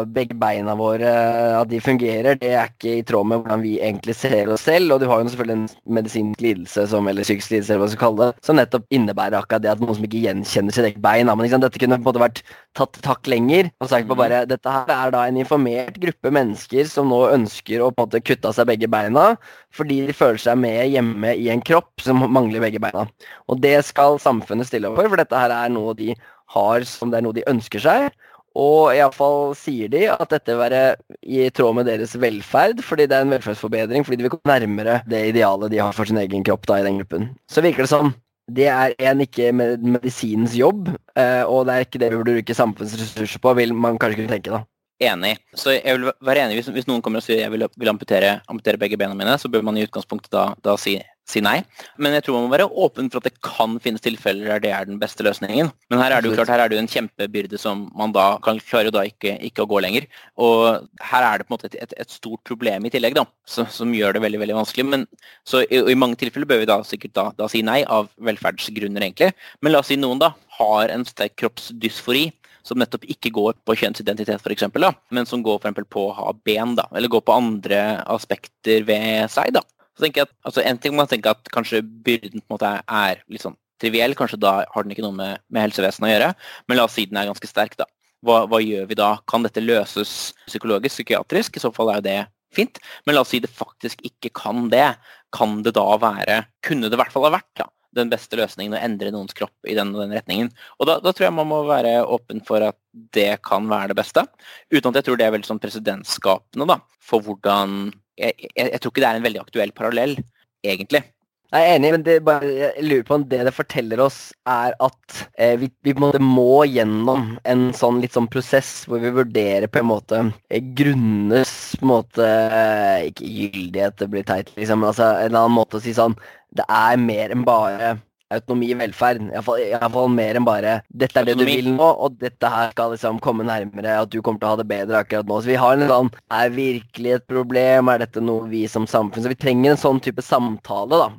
[0.10, 3.76] begge beina våre, uh, at de fungerer, det er ikke i tråd med hvordan vi
[3.80, 4.96] egentlig ser oss selv.
[4.96, 7.94] Og du har jo selvfølgelig en medisinsk lidelse, som, eller psykisk lidelse, eller hva man
[7.94, 11.02] skal kalle det, som nettopp innebærer akkurat det at noen som ikke gjenkjenner sitt eget
[11.04, 11.30] bein.
[11.30, 12.44] Men liksom, dette kunne på en måte vært
[12.78, 13.72] tatt takk lenger.
[13.80, 14.22] og sagt på mhm.
[14.24, 18.10] bare, Dette her er da en informert gruppe mennesker som nå ønsker å på en
[18.10, 19.36] måte kutte av seg begge beina
[19.76, 23.06] fordi de føler seg med hjemme i en kropp som mangler begge beina.
[23.48, 26.12] Og det skal samfunnet stille opp for, for dette her er noe de
[26.54, 28.12] har som det er noe de ønsker seg.
[28.60, 30.82] Og iallfall sier de at dette vil være
[31.24, 35.00] i tråd med deres velferd, fordi det er en velferdsforbedring, fordi de vil komme nærmere
[35.08, 37.30] det idealet de har for sin egen kropp da i den gruppen.
[37.48, 38.12] Så virker det som
[38.52, 42.58] det er en ikke medisinens jobb, eh, og det er ikke det vi burde bruke
[42.58, 44.66] samfunnsressurser på, vil man kanskje kunne tenke, da.
[45.02, 45.38] Enig.
[45.58, 48.36] Så jeg vil være enig hvis, hvis noen kommer og sier jeg vil, vil amputere,
[48.52, 51.00] amputere, begge bena mine, så bør man i utgangspunktet da, da si
[51.32, 51.62] si nei.
[52.02, 54.74] Men jeg tror man må være åpen for at det kan finnes tilfeller der det
[54.76, 55.72] er den beste løsningen.
[55.92, 58.28] Men her er det jo klart, her er det jo en kjempebyrde som man da
[58.44, 60.08] kan klare da ikke, ikke å gå lenger.
[60.42, 63.26] Og her er det på en måte et, et, et stort problem i tillegg, da,
[63.48, 64.88] som, som, gjør det veldig veldig vanskelig.
[64.94, 65.08] Men,
[65.48, 69.08] så i, i, mange tilfeller bør vi da sikkert da, da si nei, av velferdsgrunner
[69.08, 69.34] egentlig.
[69.62, 72.30] Men la oss si noen da har en sterk kroppsdysfori
[72.66, 76.16] som nettopp ikke går på kjønnsidentitet, for eksempel, da, men som går for på å
[76.18, 79.56] ha ben, da, eller går på andre aspekter ved seg.
[79.58, 79.64] da.
[80.02, 82.72] Så tenker jeg at, altså En ting man tenker at kanskje byrden på en måte
[82.82, 86.30] er litt sånn triviell, kanskje da har den ikke noe med, med helsevesenet å gjøre,
[86.70, 87.86] men la oss si den er ganske sterk, da.
[88.26, 89.12] Hva, hva, gjør vi da?
[89.30, 90.12] Kan dette løses
[90.46, 91.58] psykologisk, psykiatrisk?
[91.58, 92.18] I så fall er jo det
[92.54, 92.78] fint.
[93.06, 94.92] Men la oss si det faktisk ikke kan det.
[95.34, 98.76] Kan det da være Kunne det i hvert fall ha vært da, den beste løsningen
[98.76, 100.52] å endre noens kropp i den og den retningen?
[100.78, 102.78] Og da, da, tror jeg man må være åpen for at
[103.18, 104.28] det kan være det beste.
[104.70, 107.90] Uten at jeg tror det er veldig sånn presedensskapende da, for hvordan
[108.22, 110.16] jeg, jeg, jeg, tror ikke det er en veldig aktuell parallell,
[110.64, 111.04] egentlig.
[111.52, 115.24] Jeg er enig, men bare, jeg lurer på om det det forteller oss, er at
[115.36, 115.92] eh, vi, vi
[116.24, 121.52] må gjennom en sånn litt sånn prosess hvor vi vurderer på en måte eh, grunnes
[121.76, 125.82] på en måte eh, Ikke gyldighet, det blir teit, liksom, altså en eller annen måte
[125.82, 126.16] å si sånn
[126.56, 127.98] Det er mer enn bare
[128.32, 129.28] autonomi i velferd.
[129.32, 131.56] Iallfall mer enn bare 'dette er det autonomi.
[131.56, 134.54] du vil nå', og 'dette her skal liksom komme nærmere', at du kommer til å
[134.56, 135.42] ha det bedre akkurat nå.
[135.42, 137.90] Så vi har en sånn Er virkelig et problem?
[137.90, 141.10] Er dette noe vi som samfunn Så vi trenger en sånn type samtale, da.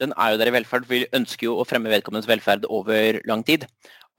[0.00, 3.20] Den er jo der i velferd, for vi ønsker jo å fremme vedkommendes velferd over
[3.28, 3.66] lang tid.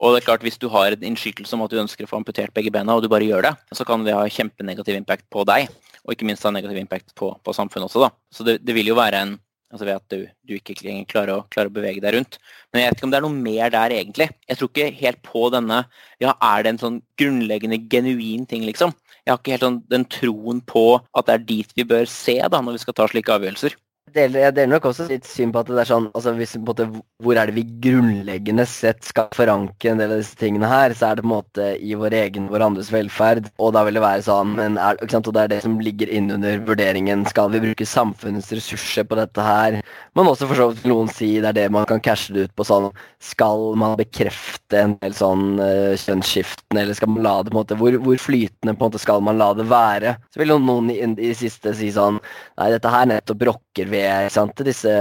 [0.00, 2.18] Og det er klart, Hvis du har en innskytelse om at du ønsker å få
[2.18, 5.44] amputert begge bena, og du bare gjør det, så kan det ha kjempenegativ impact på
[5.44, 5.68] deg.
[6.04, 8.00] Og ikke minst ha negativ impact på, på samfunnet også.
[8.00, 8.10] da.
[8.32, 9.38] Så det, det vil jo være en
[9.74, 10.76] Altså ved at du, du ikke
[11.10, 12.38] klarer å, klarer å, bevege deg rundt.
[12.70, 14.28] Men jeg vet ikke om det er noe mer der, egentlig.
[14.46, 15.80] Jeg tror ikke helt på denne
[16.22, 18.94] Ja, er det en sånn grunnleggende genuin ting, liksom?
[19.24, 22.36] Jeg har ikke helt sånn den troen på at det er dit vi bør se
[22.38, 23.74] da, når vi skal ta slike avgjørelser
[24.14, 26.86] deler, jeg deler nok også litt syn på at det er sånn altså hvis, måte,
[27.24, 30.94] Hvor er det vi grunnleggende sett skal forankre en del av disse tingene her?
[30.94, 33.48] Så er det på en måte i vår egen, vår andres velferd.
[33.58, 37.24] Og da vil det være sånn er, Og det er det som ligger innunder vurderingen.
[37.30, 39.80] Skal vi bruke samfunnets ressurser på dette her?
[40.14, 42.54] Men også for så vidt noen si det er det man kan cashe det ut
[42.58, 42.90] på sånn
[43.24, 47.62] Skal man bekrefte en del sånn uh, kjønnsskiftene, eller skal man la det på en
[47.62, 50.16] måte hvor, hvor, flytende på en måte skal man la det være?
[50.32, 51.00] Så vil noen i,
[51.30, 52.20] i siste si sånn
[52.54, 54.92] Nei, dette her nettopp rokker ved sant, disse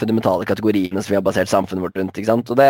[0.00, 2.16] fundamentale kategoriene som vi har basert samfunnet vårt rundt.
[2.16, 2.50] ikke sant?
[2.52, 2.68] Og det,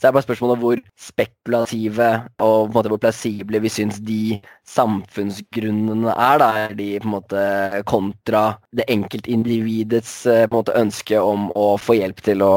[0.00, 2.10] så er bare spørsmålet hvor spekulative
[2.40, 6.40] og på en måte hvor plausible vi syns de samfunnsgrunnene er.
[6.42, 7.42] da, er de på en måte
[7.88, 8.42] kontra
[8.74, 12.52] det enkeltindividets eh, på en måte ønske om å få hjelp til å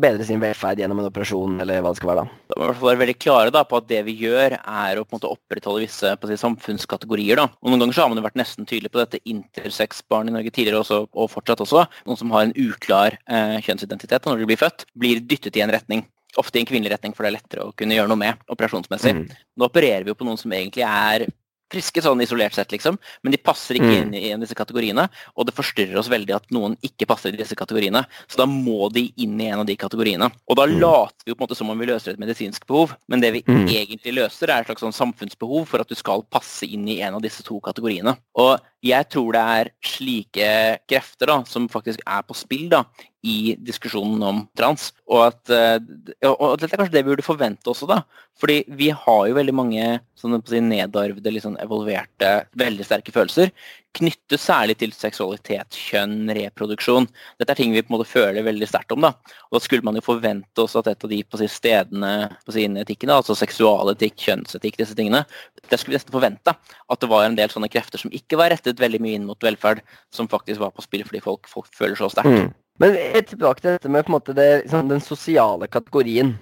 [0.00, 2.24] bedre sin velferd gjennom en operasjon, eller hva det skal være.
[2.24, 2.38] da.
[2.48, 5.14] Da må vi være veldig klare da, på at det vi gjør, er å på
[5.14, 7.40] en måte opprettholde visse på en si, samfunnskategorier.
[7.40, 7.48] da.
[7.62, 10.54] Og Noen ganger så har man jo vært nesten tydelig på dette intersex-barn i Norge
[10.54, 11.86] tidligere også, og fortsatt også.
[12.06, 15.70] Noen som har en uklar eh, kjønnsidentitet når de blir født, blir dyttet i en
[15.74, 16.06] retning.
[16.36, 19.14] Ofte i en kvinnelig retning, for det er lettere å kunne gjøre noe med operasjonsmessig.
[19.16, 19.28] Mm.
[19.58, 21.26] Nå opererer vi jo på noen som egentlig er
[21.68, 23.98] friske sånn isolert sett, liksom, men de passer ikke Mm.
[24.06, 25.08] inn i en av disse kategoriene.
[25.36, 28.06] Og det forstyrrer oss veldig at noen ikke passer i disse kategoriene.
[28.26, 30.32] Så da må de inn i en av de kategoriene.
[30.48, 30.80] Og da Mm.
[30.80, 33.32] later vi jo på en måte som om vi løser et medisinsk behov, men det
[33.34, 33.68] vi Mm.
[33.68, 37.14] egentlig løser, er et slags sånn samfunnsbehov for at du skal passe inn i en
[37.16, 38.16] av disse to kategoriene.
[38.34, 40.50] Og jeg tror det er slike
[40.88, 42.84] krefter da, som faktisk er på spill da,
[43.26, 44.92] i diskusjonen om trans.
[45.10, 48.02] Og, at, eh, og dette er kanskje det vi burde forvente også, da.
[48.38, 53.50] Fordi vi har jo veldig mange sånne nedarvede, sånn evolverte, veldig sterke følelser.
[53.96, 57.08] Knyttet særlig til seksualitet, kjønn, reproduksjon.
[57.40, 59.06] Dette er ting vi på en måte føler veldig sterkt om.
[59.06, 59.14] da.
[59.48, 62.12] Og da skulle man jo forvente også at et av de på si, stedene
[62.44, 65.24] på sine si, innen etikken, da, altså seksualetikk, kjønnsetikk, disse tingene,
[65.64, 66.54] det skulle vi nesten forvente.
[66.54, 69.48] At det var en del sånne krefter som ikke var rettet veldig mye inn mot
[69.48, 69.80] velferd,
[70.14, 72.44] som faktisk var på spill fordi folk, folk føler så sterkt.
[72.44, 72.52] Mm.
[72.78, 72.94] Men
[73.26, 76.36] tilbake til dette med måte det, liksom, den sosiale kategorien.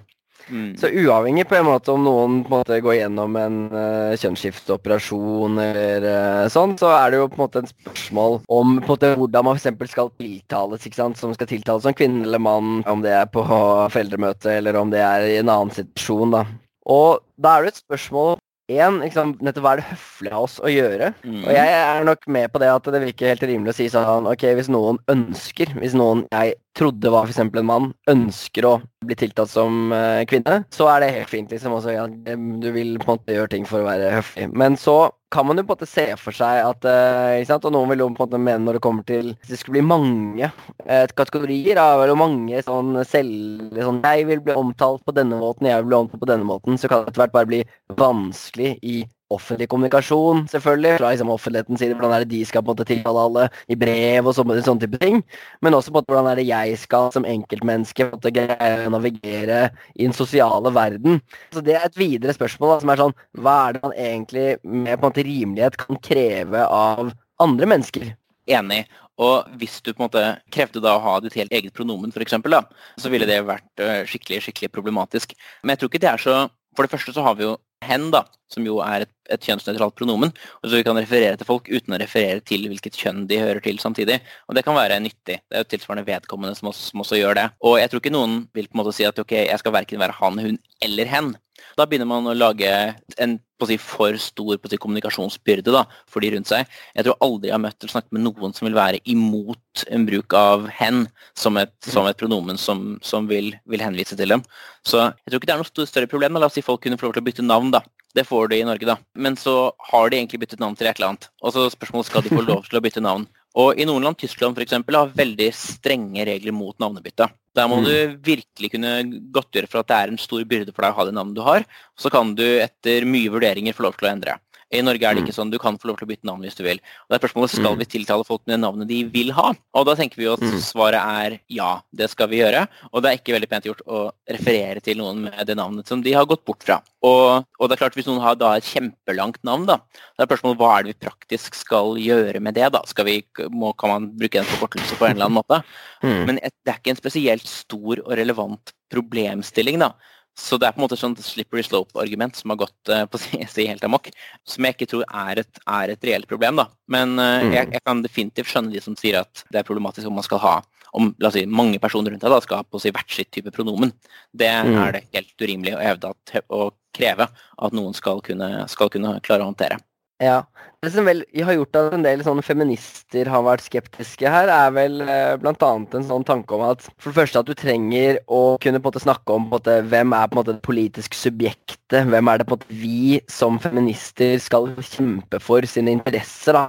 [0.50, 0.76] Mm.
[0.78, 5.58] Så uavhengig på en måte om noen på en måte går gjennom en uh, kjønnsskifteoperasjon
[5.64, 8.92] eller uh, sånn, så er det jo på en måte en spørsmål om på en
[8.92, 9.92] måte hvordan man f.eks.
[9.92, 13.44] skal tiltales, ikke sant, som skal tiltales som kvinne eller mann, om det er på
[13.46, 16.46] foreldremøte eller om det er i en annen situasjon, da.
[16.86, 18.36] Og da er det et spørsmål
[18.66, 21.12] Én, liksom, nettopp hva er det høflig av oss å gjøre?
[21.22, 21.42] Mm.
[21.44, 24.26] Og jeg er nok med på det at det virker helt rimelig å si sånn
[24.26, 27.40] Ok, hvis noen ønsker, hvis noen jeg trodde var f.eks.
[27.40, 28.74] en mann, ønsker å
[29.06, 31.76] bli tiltatt som eh, kvinne, så er det helt fint, liksom.
[31.78, 34.50] Også, ja, du vil på en måte gjøre ting for å være høflig.
[34.52, 34.98] Men så
[35.32, 37.66] kan man jo på en måte se for seg at eh, ikke sant?
[37.68, 39.80] Og noen vil jo på en måte mene når det kommer til Hvis det skulle
[39.80, 40.50] bli mange
[40.86, 45.68] eh, kategorier, da, eller mange sånn selv sånn, Jeg vil bli omtalt på denne måten,
[45.70, 47.62] jeg vil bli omtalt på denne måten, så kan det etter hvert bare bli
[47.98, 49.00] vanskelig i
[49.32, 50.96] offentlig kommunikasjon, selvfølgelig.
[51.00, 53.78] Fra liksom, offentlighetens side, hvordan er det de skal på en måte tiltale alle i
[53.78, 55.22] brev og sånne, sånne type ting.
[55.64, 58.34] Men også på en måte hvordan er det jeg skal som enkeltmenneske på en måte
[58.36, 59.62] greie å navigere
[59.96, 61.20] i den sosiale verden.
[61.54, 64.46] Så det er et videre spørsmål da, som er sånn Hva er det man egentlig
[64.62, 67.10] med på en måte rimelighet kan kreve av
[67.42, 68.14] andre mennesker?
[68.46, 68.84] Enig.
[69.22, 72.62] Og hvis du på en måte krevde da å ha ditt helt eget pronomen, da,
[73.00, 75.32] så ville det vært øh, skikkelig, skikkelig problematisk.
[75.62, 76.36] Men jeg tror ikke det er så
[76.76, 77.54] For det første så har vi jo
[77.84, 78.22] hen, da,
[78.52, 81.96] som jo er et, et kjønnsnøytralt pronomen, og så vi kan referere til folk uten
[81.96, 84.20] å referere til hvilket kjønn de hører til samtidig.
[84.48, 85.40] Og det kan være nyttig.
[85.42, 87.48] Det er jo tilsvarende vedkommende som også, som også gjør det.
[87.66, 90.02] Og jeg tror ikke noen vil på en måte si at ok, jeg skal verken
[90.02, 91.34] være han, hun eller hen.
[91.76, 92.70] Da begynner man å lage
[93.18, 93.36] en
[93.66, 96.68] si, for stor si, kommunikasjonsbyrde da, for de rundt seg.
[96.96, 100.06] Jeg tror aldri jeg har møtt eller snakket med noen som vil være imot en
[100.08, 101.04] bruk av hen
[101.38, 104.44] som et, som et pronomen som, som vil, vil henvise til dem.
[104.86, 106.36] Så jeg tror ikke det er noe større problem.
[106.36, 106.44] Da.
[106.44, 107.82] La oss si folk kunne få lov til å bytte navn, da.
[108.16, 108.96] Det får de i Norge, da.
[109.18, 111.28] Men så har de egentlig byttet navn til et eller annet.
[111.44, 113.26] Og så spørsmålet skal de få lov til å bytte navn.
[113.56, 117.30] Og i noen land, Tyskland f.eks., har veldig strenge regler mot navnebytte.
[117.56, 117.84] Der må Mm.
[117.84, 118.90] du virkelig kunne
[119.32, 121.40] godtgjøre for at det er en stor byrde for deg å ha det navnet du
[121.40, 121.64] har.
[121.96, 124.38] Så kan du etter mye vurderinger få lov til å endre.
[124.74, 125.50] I Norge er det ikke sånn.
[125.52, 126.80] Du kan få lov til å bytte navn hvis du vil.
[127.06, 127.78] Og det er spørsmålet skal Mm.
[127.78, 129.52] vi tiltale folk med det navnet de vil ha.
[129.74, 130.58] Og da tenker vi jo at Mm.
[130.58, 132.66] svaret er ja, det skal vi gjøre.
[132.92, 136.02] Og det er ikke veldig pent gjort å referere til noen med det navnet som
[136.02, 136.80] de har gått bort fra.
[137.02, 139.76] Og, og det er klart hvis noen har da et kjempelangt navn, da,
[140.18, 142.82] da er spørsmålet hva er det vi praktisk skal gjøre med det, da?
[142.86, 145.62] Skal vi, må, kan man bruke en forkortelse på en eller annen måte?
[146.02, 146.26] Mm.
[146.26, 149.92] Men det er ikke en spesielt stor og relevant problemstilling, da.
[150.36, 153.18] Så det er på en måte et sånt slippery slope-argument som har gått eh, på
[153.22, 154.10] si, si helt amok.
[154.44, 156.68] Som jeg ikke tror er et, er et reelt problem, da.
[156.92, 157.52] Men uh, Mm.
[157.54, 160.42] jeg, jeg kan definitivt skjønne de som sier at det er problematisk om man skal
[160.44, 160.56] ha
[160.96, 163.28] om la oss si, mange personer rundt deg da, skal ha på si hvert sitt
[163.34, 163.90] type pronomen.
[164.32, 164.76] Det Mm.
[164.80, 169.18] er det helt urimelig å hevde at, å kreve at noen skal kunne, skal kunne
[169.20, 169.76] klare å håndtere.
[170.22, 170.46] Ja.
[170.80, 174.70] Det som vel har gjort at en del sånne feminister har vært skeptiske her, er
[174.72, 175.56] vel eh, bl.a.
[175.68, 178.94] en sånn tanke om at for det første at du trenger å kunne på en
[178.94, 182.32] måte snakke om på en måte, hvem er på en måte det politiske subjektet, hvem
[182.32, 186.66] er det på en måte vi som feminister skal kjempe for sine interesser, da.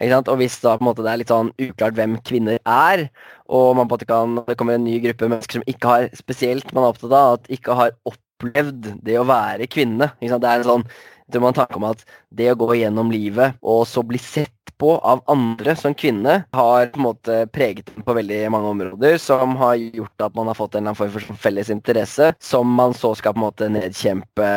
[0.00, 0.32] Ikke sant?
[0.32, 3.06] Og hvis da på en måte det er litt sånn uklart hvem kvinner er,
[3.46, 6.10] og man på en måte kan, det kommer en ny gruppe mennesker som ikke har
[6.18, 10.10] spesielt man er opptatt av, at ikke har opplevd det å være kvinne.
[10.18, 10.42] Ikke sant?
[10.42, 10.88] Det er en sånn
[11.32, 12.04] det man tanke om at
[12.34, 16.86] det å gå gjennom livet og så bli sett på av andre som kvinne, har
[16.92, 20.58] på en måte preget den på veldig mange områder, som har gjort at man har
[20.58, 23.70] fått en eller annen form for felles interesse, som man så skal på en måte
[23.72, 24.48] nedkjempe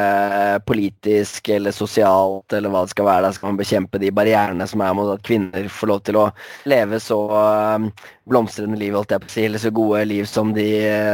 [0.68, 3.28] politisk eller sosialt, eller hva det skal være.
[3.28, 6.28] Da skal man bekjempe de barrierene som er mot at kvinner får lov til å
[6.70, 7.20] leve så
[7.78, 7.92] um,
[8.28, 10.68] blomstrende liv, holdt jeg på å si, eller så gode liv som de,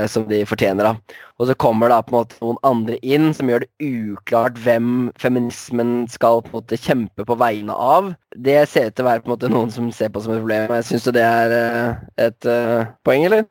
[0.10, 0.93] som de fortjener.
[0.93, 1.20] da.
[1.41, 5.09] Og så kommer da på en måte noen andre inn som gjør det uklart hvem
[5.19, 8.13] feminismen skal på en måte kjempe på vegne av.
[8.38, 10.43] Det ser ut til å være på en måte noen som ser på som et
[10.43, 10.69] problem.
[10.77, 13.47] Jeg Syns du det er uh, et uh, poeng, eller?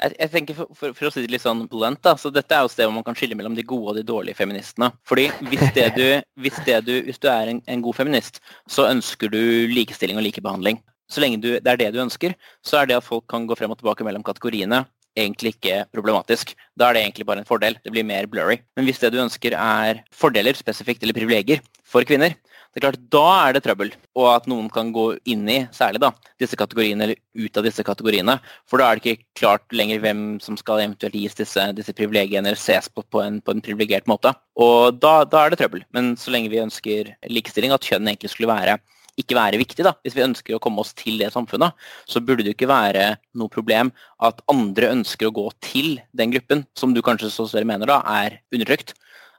[0.00, 2.52] Jeg, jeg tenker for, for, for, å si det litt sånn blunt, da, så dette
[2.52, 4.90] er jo stedet hvor man kan skille mellom de gode og de dårlige feministene.
[5.08, 6.04] Fordi hvis, det du,
[6.42, 9.40] hvis, det du, hvis du er en, en, god feminist, så ønsker du
[9.72, 10.80] likestilling og likebehandling.
[11.12, 12.34] Så lenge du, det er det du ønsker,
[12.66, 14.82] så er det at folk kan gå frem og tilbake mellom kategoriene,
[15.16, 16.54] egentlig ikke problematisk.
[16.78, 17.78] Da er det egentlig bare en fordel.
[17.84, 18.60] Det blir mer blurry.
[18.76, 22.36] Men hvis det du ønsker er fordeler spesifikt, eller privilegier for kvinner,
[22.76, 23.90] det er klart, Da er det trøbbel,
[24.20, 27.80] og at noen kan gå inn i særlig da, disse kategoriene eller ut av disse
[27.80, 28.34] kategoriene.
[28.68, 32.52] For da er det ikke klart lenger hvem som skal eventuelt gis disse, disse privilegiene
[32.52, 34.34] eller ses på på en, på en privilegert måte.
[34.60, 35.86] Og da, da, er det trøbbel.
[35.96, 38.76] Men så lenge vi ønsker likestilling, at kjønn egentlig skulle være
[39.20, 39.84] ikke være viktig.
[39.86, 39.94] da.
[40.04, 41.76] Hvis vi ønsker å komme oss til det samfunnet,
[42.08, 43.92] så burde det ikke være noe problem
[44.24, 48.02] at andre ønsker å gå til den gruppen, som du kanskje så større mener da,
[48.22, 48.94] er undertrykt.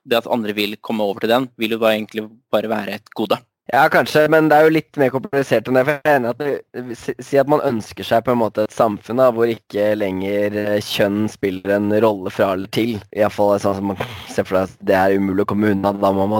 [0.07, 3.15] Det at andre vil komme over til den, vil jo da egentlig bare være et
[3.17, 3.39] gode.
[3.67, 5.81] Ja, kanskje, men det er jo litt mer komplisert enn det.
[5.83, 8.71] for jeg er enig at du, Si at man ønsker seg på en måte et
[8.75, 12.95] samfunn da, hvor ikke lenger eh, kjønn spiller en rolle fra eller til.
[13.11, 13.99] Iallfall sånn som man
[14.31, 15.91] ser for seg at det er umulig å komme unna.
[15.91, 16.39] Da må man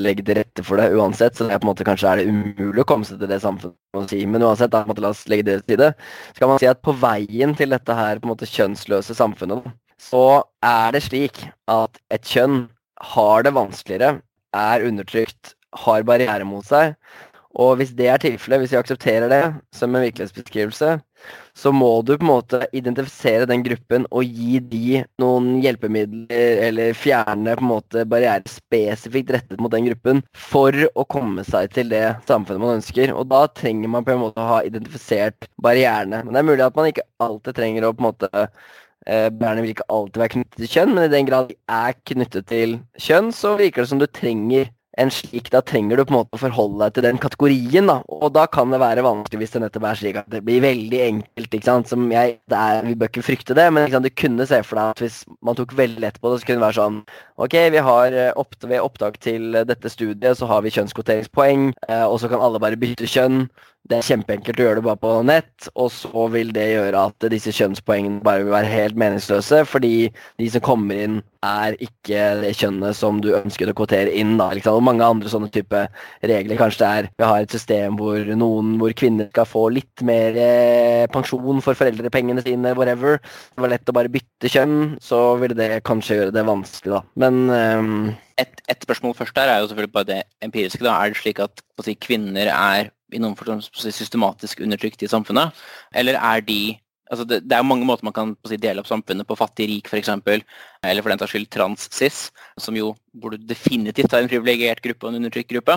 [0.00, 1.36] legge til rette for det uansett.
[1.36, 3.40] Så det er på en måte kanskje er det umulig å komme seg til det
[3.44, 3.78] samfunnet.
[4.10, 4.22] Si.
[4.26, 5.92] Men uansett, da, la oss legge det til side.
[6.32, 9.68] Så kan man si at på veien til dette her på en måte kjønnsløse samfunnet,
[10.00, 12.64] så er det slik at et kjønn
[13.12, 14.20] har det vanskeligere,
[14.56, 16.96] er undertrykt, har barriere mot seg.
[17.60, 19.42] Og hvis det er tilfellet, hvis vi aksepterer det
[19.76, 20.96] som en virkelighetsbeskrivelse,
[21.54, 26.32] så må du på en måte identifisere den gruppen og gi de noen hjelpemidler,
[26.68, 31.72] eller fjerne på en måte barrierer spesifikt rettet mot den gruppen for å komme seg
[31.76, 33.12] til det samfunnet man ønsker.
[33.16, 36.22] Og da trenger man på en måte å ha identifisert barrierene.
[36.24, 39.66] Men det er mulig at man ikke alltid trenger å på en måte eh, Barrierene
[39.66, 42.78] vil ikke alltid være knyttet til kjønn, men i den grad de er knyttet til
[43.02, 46.36] kjønn, så virker det som du trenger en slik, da trenger du på en måte
[46.36, 47.86] å forholde deg til den kategorien.
[47.88, 50.60] da, Og da kan det være vanskelig hvis det nettopp er slik at det blir
[50.60, 51.54] veldig enkelt.
[51.54, 54.62] ikke sant, som jeg, er, Vi bør ikke frykte det, men sant, du kunne se
[54.62, 57.02] for deg at hvis man tok veldig lett på det, så kunne det være sånn
[57.42, 62.04] Ok, vi har eh, opp, ved opptak til dette studiet så har vi kjønnskvoteringspoeng, eh,
[62.04, 63.48] og så kan alle bare bytte kjønn.
[63.90, 67.24] Det er kjempeenkelt å gjøre det bare på nett, og så vil det gjøre at
[67.32, 70.06] disse kjønnspoengene bare vil være helt meningsløse, fordi
[70.38, 74.36] de som kommer inn, er ikke det kjønnet som du ønsket å kvotere inn.
[74.38, 74.78] da, liksom.
[74.78, 75.80] Og mange andre sånne type
[76.22, 76.60] regler.
[76.60, 80.38] Kanskje det er vi har et system hvor noen, hvor kvinner skal få litt mer
[80.38, 83.18] eh, pensjon for foreldrepengene sine, whatever.
[83.18, 87.02] Det var lett å bare bytte kjønn, så ville det kanskje gjøre det vanskelig, da.
[87.18, 87.94] Men um...
[88.38, 90.86] et, et, spørsmål først der er jo selvfølgelig bare det empiriske.
[90.86, 95.56] da, Er det slik at si, kvinner er i noen form systematisk undertrykt i samfunnet?
[95.94, 96.62] Eller er de
[97.12, 100.10] altså det, det, er mange måter man kan si, dele opp samfunnet på fattig-rik f.eks.
[100.88, 102.20] Eller for den saks skyld trans-cis,
[102.60, 102.92] som jo
[103.22, 105.76] burde definitivt ha en privilegert gruppe og en undertrykt gruppe.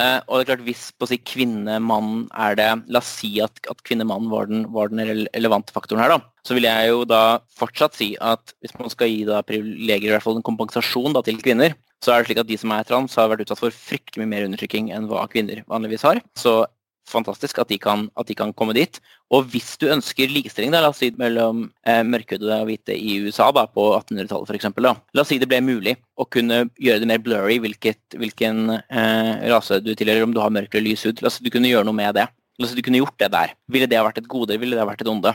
[0.00, 3.36] Eh, og det er klart hvis på å si kvinne-mann er det La oss si
[3.44, 6.20] at, at kvinne-mann var, var, den relevante faktoren her, da.
[6.42, 7.22] Så vil jeg jo da
[7.54, 11.22] fortsatt si at hvis man skal gi da privilegier, i hvert fall en kompensasjon da,
[11.26, 13.74] til kvinner, så er det slik at de som er trans, har vært utsatt for
[13.74, 16.22] fryktelig mye mer undertrykking enn hva kvinner vanligvis har.
[16.38, 16.62] Så
[17.08, 18.98] fantastisk at de, kan, at de kan komme dit.
[19.34, 23.18] Og hvis du ønsker likestilling da, la oss si mellom eh, mørkhudede og hvite i
[23.26, 24.68] USA da, på 1800-tallet f.eks.
[24.82, 29.32] La oss si det ble mulig å kunne gjøre det mer blurry hvilket, hvilken eh,
[29.52, 31.22] rase du tilhører, om du har mørk eller lys hud.
[31.22, 32.28] La oss si du kunne gjøre noe med det.
[32.58, 33.56] La oss si du kunne gjort det der.
[33.72, 35.34] Ville det ha vært et gode, ville det ha vært et onde?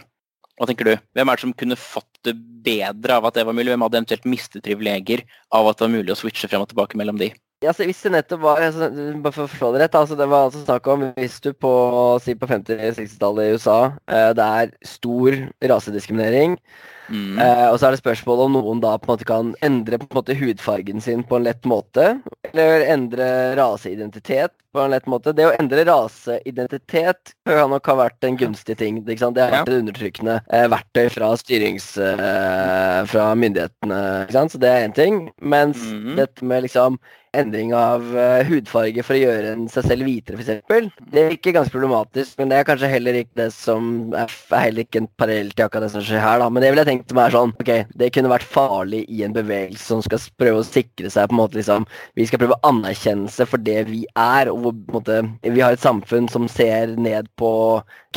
[0.58, 0.94] Hva tenker du?
[1.14, 2.34] Hvem er det som kunne fått det
[2.66, 3.70] bedre av at det var mulig?
[3.70, 5.22] Hvem hadde eventuelt mistet privilegier
[5.54, 7.30] av at det var mulig å switche frem og tilbake mellom de?
[7.66, 8.92] Ja, så hvis det nettopp var altså,
[9.22, 11.72] Bare for å forstå det rett, altså, det var altså snakk om hvis du på,
[12.22, 15.40] si på 50-60-tallet i USA eh, Det er stor
[15.74, 16.58] rasediskriminering.
[17.10, 17.40] Mm.
[17.40, 20.08] Eh, og så er det spørsmål om noen da på en måte kan endre på
[20.10, 22.18] en måte hudfargen sin på en lett måte.
[22.52, 23.28] Eller endre
[23.60, 25.34] raseidentitet på en lett måte.
[25.36, 29.02] Det å endre raseidentitet kan nok ha vært en gunstig ting.
[29.08, 31.94] Det har vært et undertrykkende eh, verktøy fra styrings...
[31.98, 34.00] Eh, fra myndighetene.
[34.34, 35.22] Så det er én ting.
[35.42, 36.16] Mens mm.
[36.18, 36.98] dette med liksom
[37.38, 40.90] endring av uh, hudfarge for å gjøre en seg selv hvitere, f.eks.
[41.12, 44.64] Det er ikke ganske problematisk, men det er kanskje heller ikke det som er, er
[44.64, 46.50] heller ikke en parallell til akkurat det som skjer her, da.
[46.50, 49.36] Men det vil jeg tenkt som er sånn Ok, det kunne vært farlig i en
[49.36, 51.88] bevegelse som skal prøve å sikre seg på en måte liksom
[52.18, 55.78] Vi skal prøve anerkjennelse for det vi er, og hvor på en måte Vi har
[55.78, 57.52] et samfunn som ser ned på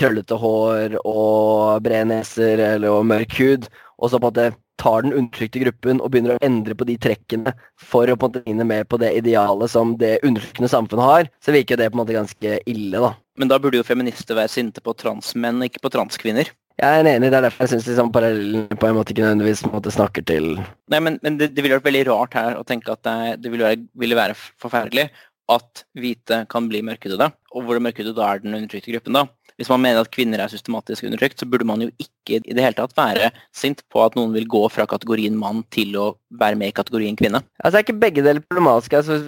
[0.00, 3.66] krøllete hår og brede neser eller og mørk hud,
[4.00, 4.50] og så på en måte
[4.80, 8.32] tar den undertrykte gruppen og begynner å endre på de trekkene for å på en
[8.32, 11.98] måte ligne mer på det idealet som det undertrykkende samfunnet har, så virker det på
[11.98, 13.12] en måte ganske ille, da.
[13.40, 16.48] Men da burde jo feminister være sinte på transmenn, ikke på transkvinner.
[16.80, 19.66] Jeg er enig, det er derfor jeg syns liksom parallellen på en måte ikke nødvendigvis
[19.68, 20.54] måte snakker til
[20.88, 23.52] Nei, men, men det, det ville vært veldig rart her å tenke at det, det
[23.52, 25.10] ville, være, ville være forferdelig
[25.50, 29.26] at hvite kan bli mørkhudede, og hvor mørkhudede da er den undertrykte gruppen, da.
[29.60, 32.62] Hvis man mener at kvinner er systematisk undertrykt, så burde man jo ikke i det
[32.64, 36.06] hele tatt være sint på at noen vil gå fra kategorien mann til å
[36.40, 37.42] være med i kategorien kvinne.
[37.60, 39.02] Altså er ikke begge deler problematiske.
[39.02, 39.18] Altså,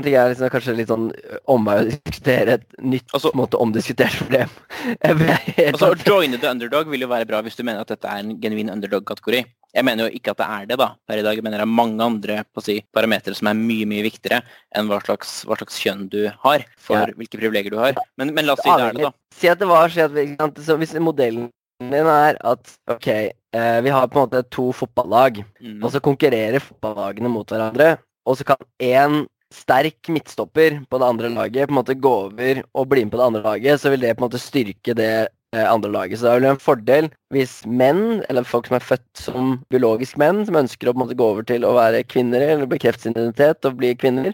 [0.00, 1.10] det er liksom kanskje litt sånn
[1.50, 4.48] omvei å diskutere et nytt Altså- måte omdiskutert problem.
[5.02, 8.22] Altså, Å joine the underdog vil jo være bra hvis du mener at dette er
[8.22, 9.44] en genuin underdog-kategori.
[9.74, 11.36] Jeg mener jo ikke at det er det da, per i dag.
[11.38, 14.42] Jeg mener det er mange andre si, parametere som er mye mye viktigere
[14.76, 17.06] enn hva slags, hva slags kjønn du har, for Ja.
[17.16, 17.96] hvilke privilegier du har.
[18.20, 19.12] Men, men la oss si det er det, da.
[19.34, 20.26] Si at det var si at vi,
[20.60, 21.48] så hvis modellen
[21.80, 25.82] din er at ok, eh, vi har på en måte to fotballag, Mm.
[25.82, 31.28] og så konkurrerer fotballagene mot hverandre, og så kan én sterk midtstopper på det andre
[31.28, 34.00] laget på en måte gå over og bli med på det andre laget, så vil
[34.00, 36.18] det på en måte styrke det andre laget.
[36.18, 40.18] Så det er vel en fordel hvis menn, eller folk som er født som biologisk
[40.20, 43.68] menn, som ønsker å måte gå over til å være kvinner, eller bekrefte sin identitet
[43.68, 44.32] og bli kvinner,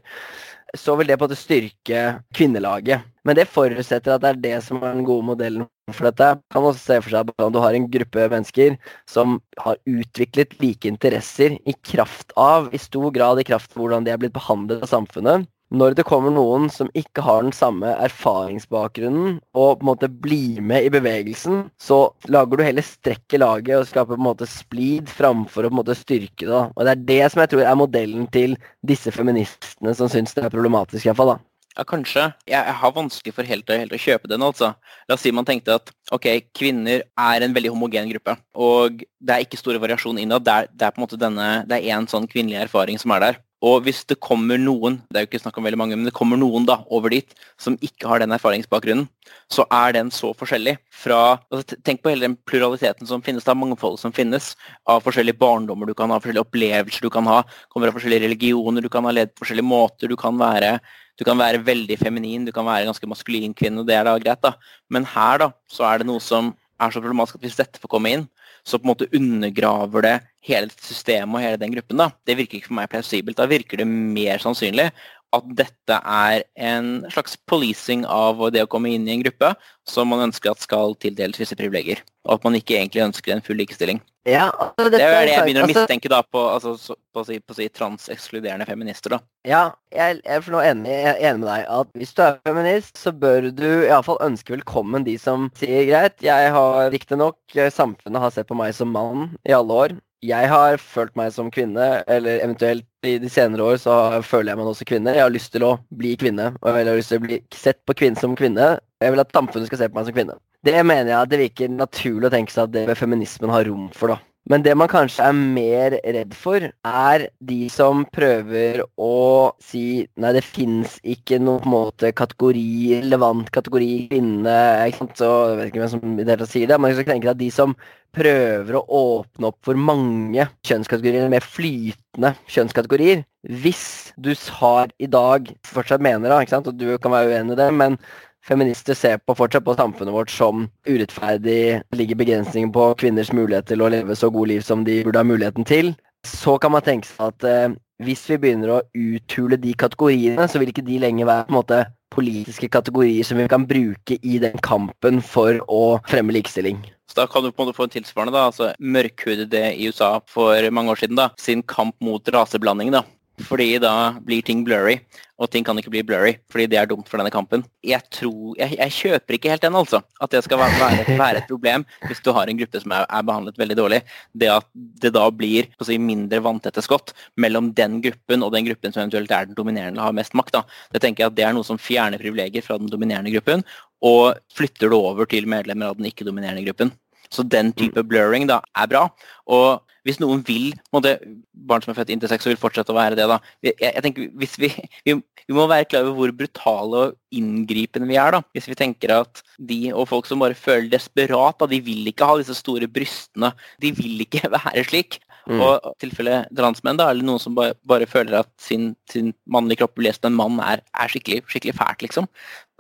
[0.76, 2.00] så vil det på en måte styrke
[2.36, 3.04] kvinnelaget.
[3.24, 6.34] Men det forutsetter at det er det som er den gode modellen for dette.
[6.36, 8.76] Man kan også se for seg at du har en gruppe mennesker
[9.08, 14.06] som har utviklet like interesser i kraft av, i stor grad i kraft av hvordan
[14.06, 15.48] de er blitt behandlet av samfunnet.
[15.68, 20.62] Når det kommer noen som ikke har den samme erfaringsbakgrunnen, og på en måte blir
[20.64, 24.48] med i bevegelsen, så lager du heller strekk i laget og skaper på en måte
[24.48, 26.62] splid framfor å på en måte styrke det.
[26.72, 28.56] Og det er det som jeg tror er modellen til
[28.86, 31.34] disse feministene som syns det er problematisk, iallfall.
[31.34, 31.38] da.
[31.78, 32.24] Ja, kanskje.
[32.48, 34.72] Jeg, har vanskelig for helt, helt å kjøpe den, altså.
[35.06, 39.34] La oss si man tenkte at ok, kvinner er en veldig homogen gruppe, og det
[39.34, 40.46] er ikke store variasjoner innad.
[40.48, 43.14] Det er, det er på en måte denne, det er én sånn kvinnelig erfaring som
[43.14, 43.38] er der.
[43.64, 46.14] Og hvis det kommer noen, det er jo ikke snakk om veldig mange, men det
[46.14, 49.08] kommer noen da over dit som ikke har den erfaringsbakgrunnen,
[49.50, 53.58] så er den så forskjellig fra altså, Tenk på hele den pluraliteten som finnes, er
[53.58, 54.52] mangfoldet som finnes
[54.86, 57.40] av forskjellige barndommer du kan ha, forskjellige opplevelser du kan ha,
[57.72, 60.76] kommer av forskjellige religioner, du kan ha ledd på forskjellige måter, du kan være
[61.18, 64.14] du kan være veldig feminin, du kan være ganske maskulin kvinne, og det er da
[64.22, 64.52] greit, da.
[64.86, 67.90] Men her, da, så er det noe som er så problematisk at hvis dette får
[67.92, 68.26] komme inn,
[68.66, 72.00] så på en måte undergraver det hele systemet og hele den gruppen.
[72.00, 72.10] da.
[72.26, 73.38] Det virker ikke for meg plausibelt.
[73.38, 74.90] Da virker det mer sannsynlig
[75.36, 79.52] at dette er en slags policing av det å komme inn i en gruppe
[79.88, 82.00] som man ønsker at skal tildeles visse privilegier.
[82.28, 84.00] Og at man ikke egentlig ønsker en full likestilling.
[84.28, 87.20] Ja, altså, Det er det jeg begynner å altså- mistenke da på, altså, så- på,
[87.20, 89.10] å si, på si transekskluderende feminister.
[89.10, 89.18] da.
[89.44, 92.96] Ja, jeg, jeg er enig, jeg er enig med deg at hvis du er feminist,
[92.96, 98.30] så bør du iallfall ønske velkommen de som sier greit, jeg har riktignok Samfunnet har
[98.30, 100.00] sett på meg som mann i alle år.
[100.26, 103.94] Jeg har følt meg som kvinne, eller eventuelt i de senere år så
[104.26, 105.14] føler jeg meg som kvinne.
[105.14, 107.78] Jeg har lyst til å bli kvinne, og jeg har lyst til å bli sett
[107.86, 108.72] på kvinne som kvinne.
[108.98, 110.34] Jeg vil at samfunnet skal se på meg som kvinne.
[110.66, 113.86] Det mener jeg at det virker naturlig å tenke seg at det feminismen har rom
[113.94, 114.18] for, da.
[114.48, 120.32] Men det man kanskje er mer redd for, er de som prøver å si nei,
[120.32, 124.58] det fins ikke noen måte kategori, relevant kategori kvinne.
[124.88, 125.16] ikke sant?
[125.20, 127.40] Så Jeg vet ikke hvem som i det hele sier det, men jeg tenker at
[127.42, 127.76] de som
[128.16, 135.52] prøver å åpne opp for mange kjønnskategorier, mer flytende kjønnskategorier Hvis du har i dag
[135.68, 136.72] fortsatt mener det, ikke sant?
[136.72, 137.98] og du kan være uenig i det, men
[138.46, 143.82] feminister ser på fortsatt på samfunnet vårt som urettferdig, ligger begrensninger på kvinners mulighet til
[143.82, 145.92] å leve så gode liv som de burde ha muligheten til,
[146.26, 150.60] så kan man tenke seg at eh, hvis vi begynner å uthule de kategoriene, så
[150.60, 151.80] vil ikke de lenger være på en måte
[152.14, 156.80] politiske kategorier som vi kan bruke i den kampen for å fremme likestilling.
[157.08, 160.18] Så da kan du på en måte få en tilsvarende, da, altså mørkhudede i USA
[160.28, 163.04] for mange år siden, da, sin kamp mot raseblanding, da.
[163.46, 164.96] Fordi da blir ting blurry,
[165.38, 167.62] og ting kan ikke bli blurry, fordi det er dumt for denne kampen.
[167.86, 170.00] Jeg tror, jeg, jeg kjøper ikke helt den, altså.
[170.22, 170.88] At det skal være,
[171.20, 174.00] være, et problem hvis du har en gruppe som er, er behandlet veldig dårlig.
[174.34, 178.66] Det at det da blir å si, mindre vanntette skott mellom den gruppen og den
[178.66, 180.58] gruppen som eventuelt er den dominerende og har mest makt.
[180.58, 180.64] da.
[180.94, 183.62] Det tenker jeg at det er noe som fjerner privilegier fra den dominerende gruppen,
[184.02, 186.92] og flytter det over til medlemmer av den ikke-dominerende gruppen.
[187.34, 189.04] Så den type blurring da er bra.
[189.48, 191.18] Og hvis noen vil, måtte,
[191.52, 194.04] barn som er født inntil sex og vil fortsette å være det, da jeg, jeg
[194.04, 194.70] tenker hvis vi,
[195.06, 198.38] vi, vi, må være klar over hvor brutale og inngripende vi er.
[198.38, 198.42] da.
[198.56, 202.28] Hvis vi tenker at de og folk som bare føler desperat, da, de vil ikke
[202.28, 203.52] ha disse store brystene.
[203.82, 205.20] De vil ikke være slik.
[205.48, 205.62] Mm.
[205.64, 209.80] Og i tilfelle transmenn, da, eller noen som bare, bare føler at sin, sin, mannlige
[209.80, 212.28] kropp lest en mann er, er skikkelig, skikkelig, fælt, liksom.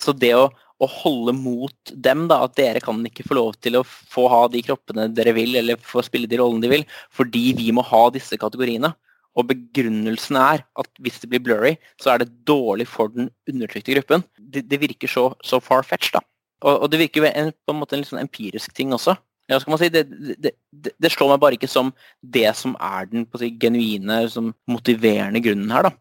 [0.04, 3.78] Så det å, å, holde mot dem, da, at dere kan ikke få lov til
[3.78, 7.52] å få ha de kroppene dere vil, eller få spille de rollene de vil, fordi
[7.58, 8.92] vi må ha disse kategoriene.
[9.38, 13.94] Og begrunnelsen er at hvis det blir blurry, så er det dårlig for den undertrykte
[13.94, 14.24] gruppen.
[14.38, 16.24] Det, det virker så, så far-fetched, da.
[16.64, 19.14] Og, og, det virker en, på en måte en litt sånn empirisk ting også
[19.48, 20.04] ja, si, det,
[20.42, 25.40] det, det, slår meg bare ikke som det som er den si, genuine, som motiverende
[25.44, 25.94] grunnen her, da.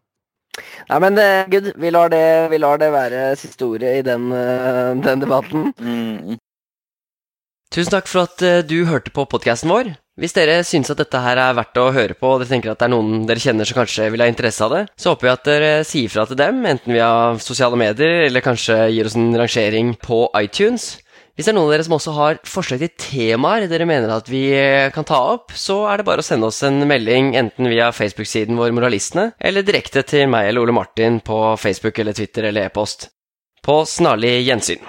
[0.88, 4.28] Nei, men uh, Gud, vi lar, det, vi lar det være siste ordet i den,
[4.32, 5.72] uh, den debatten.
[5.78, 6.38] Mm.
[7.74, 9.92] Tusen takk for at uh, du hørte på podkasten vår.
[10.18, 12.80] Hvis dere syns at dette her er verdt å høre på, og dere tenker at
[12.80, 15.34] det er noen dere kjenner som kanskje vil ha interesse av det, så håper vi
[15.34, 17.10] at dere sier fra til dem, enten via
[17.42, 20.96] sosiale medier, eller kanskje gir oss en rangering på iTunes.
[21.38, 24.26] Hvis det er noen av dere som også har forslag til temaer dere mener at
[24.26, 27.70] vi eh, kan ta opp, så er det bare å sende oss en melding enten
[27.70, 32.50] via Facebook-siden vår Moralistene, eller direkte til meg eller Ole Martin på Facebook eller Twitter
[32.50, 33.12] eller e-post.
[33.62, 34.82] På snarlig gjensyn.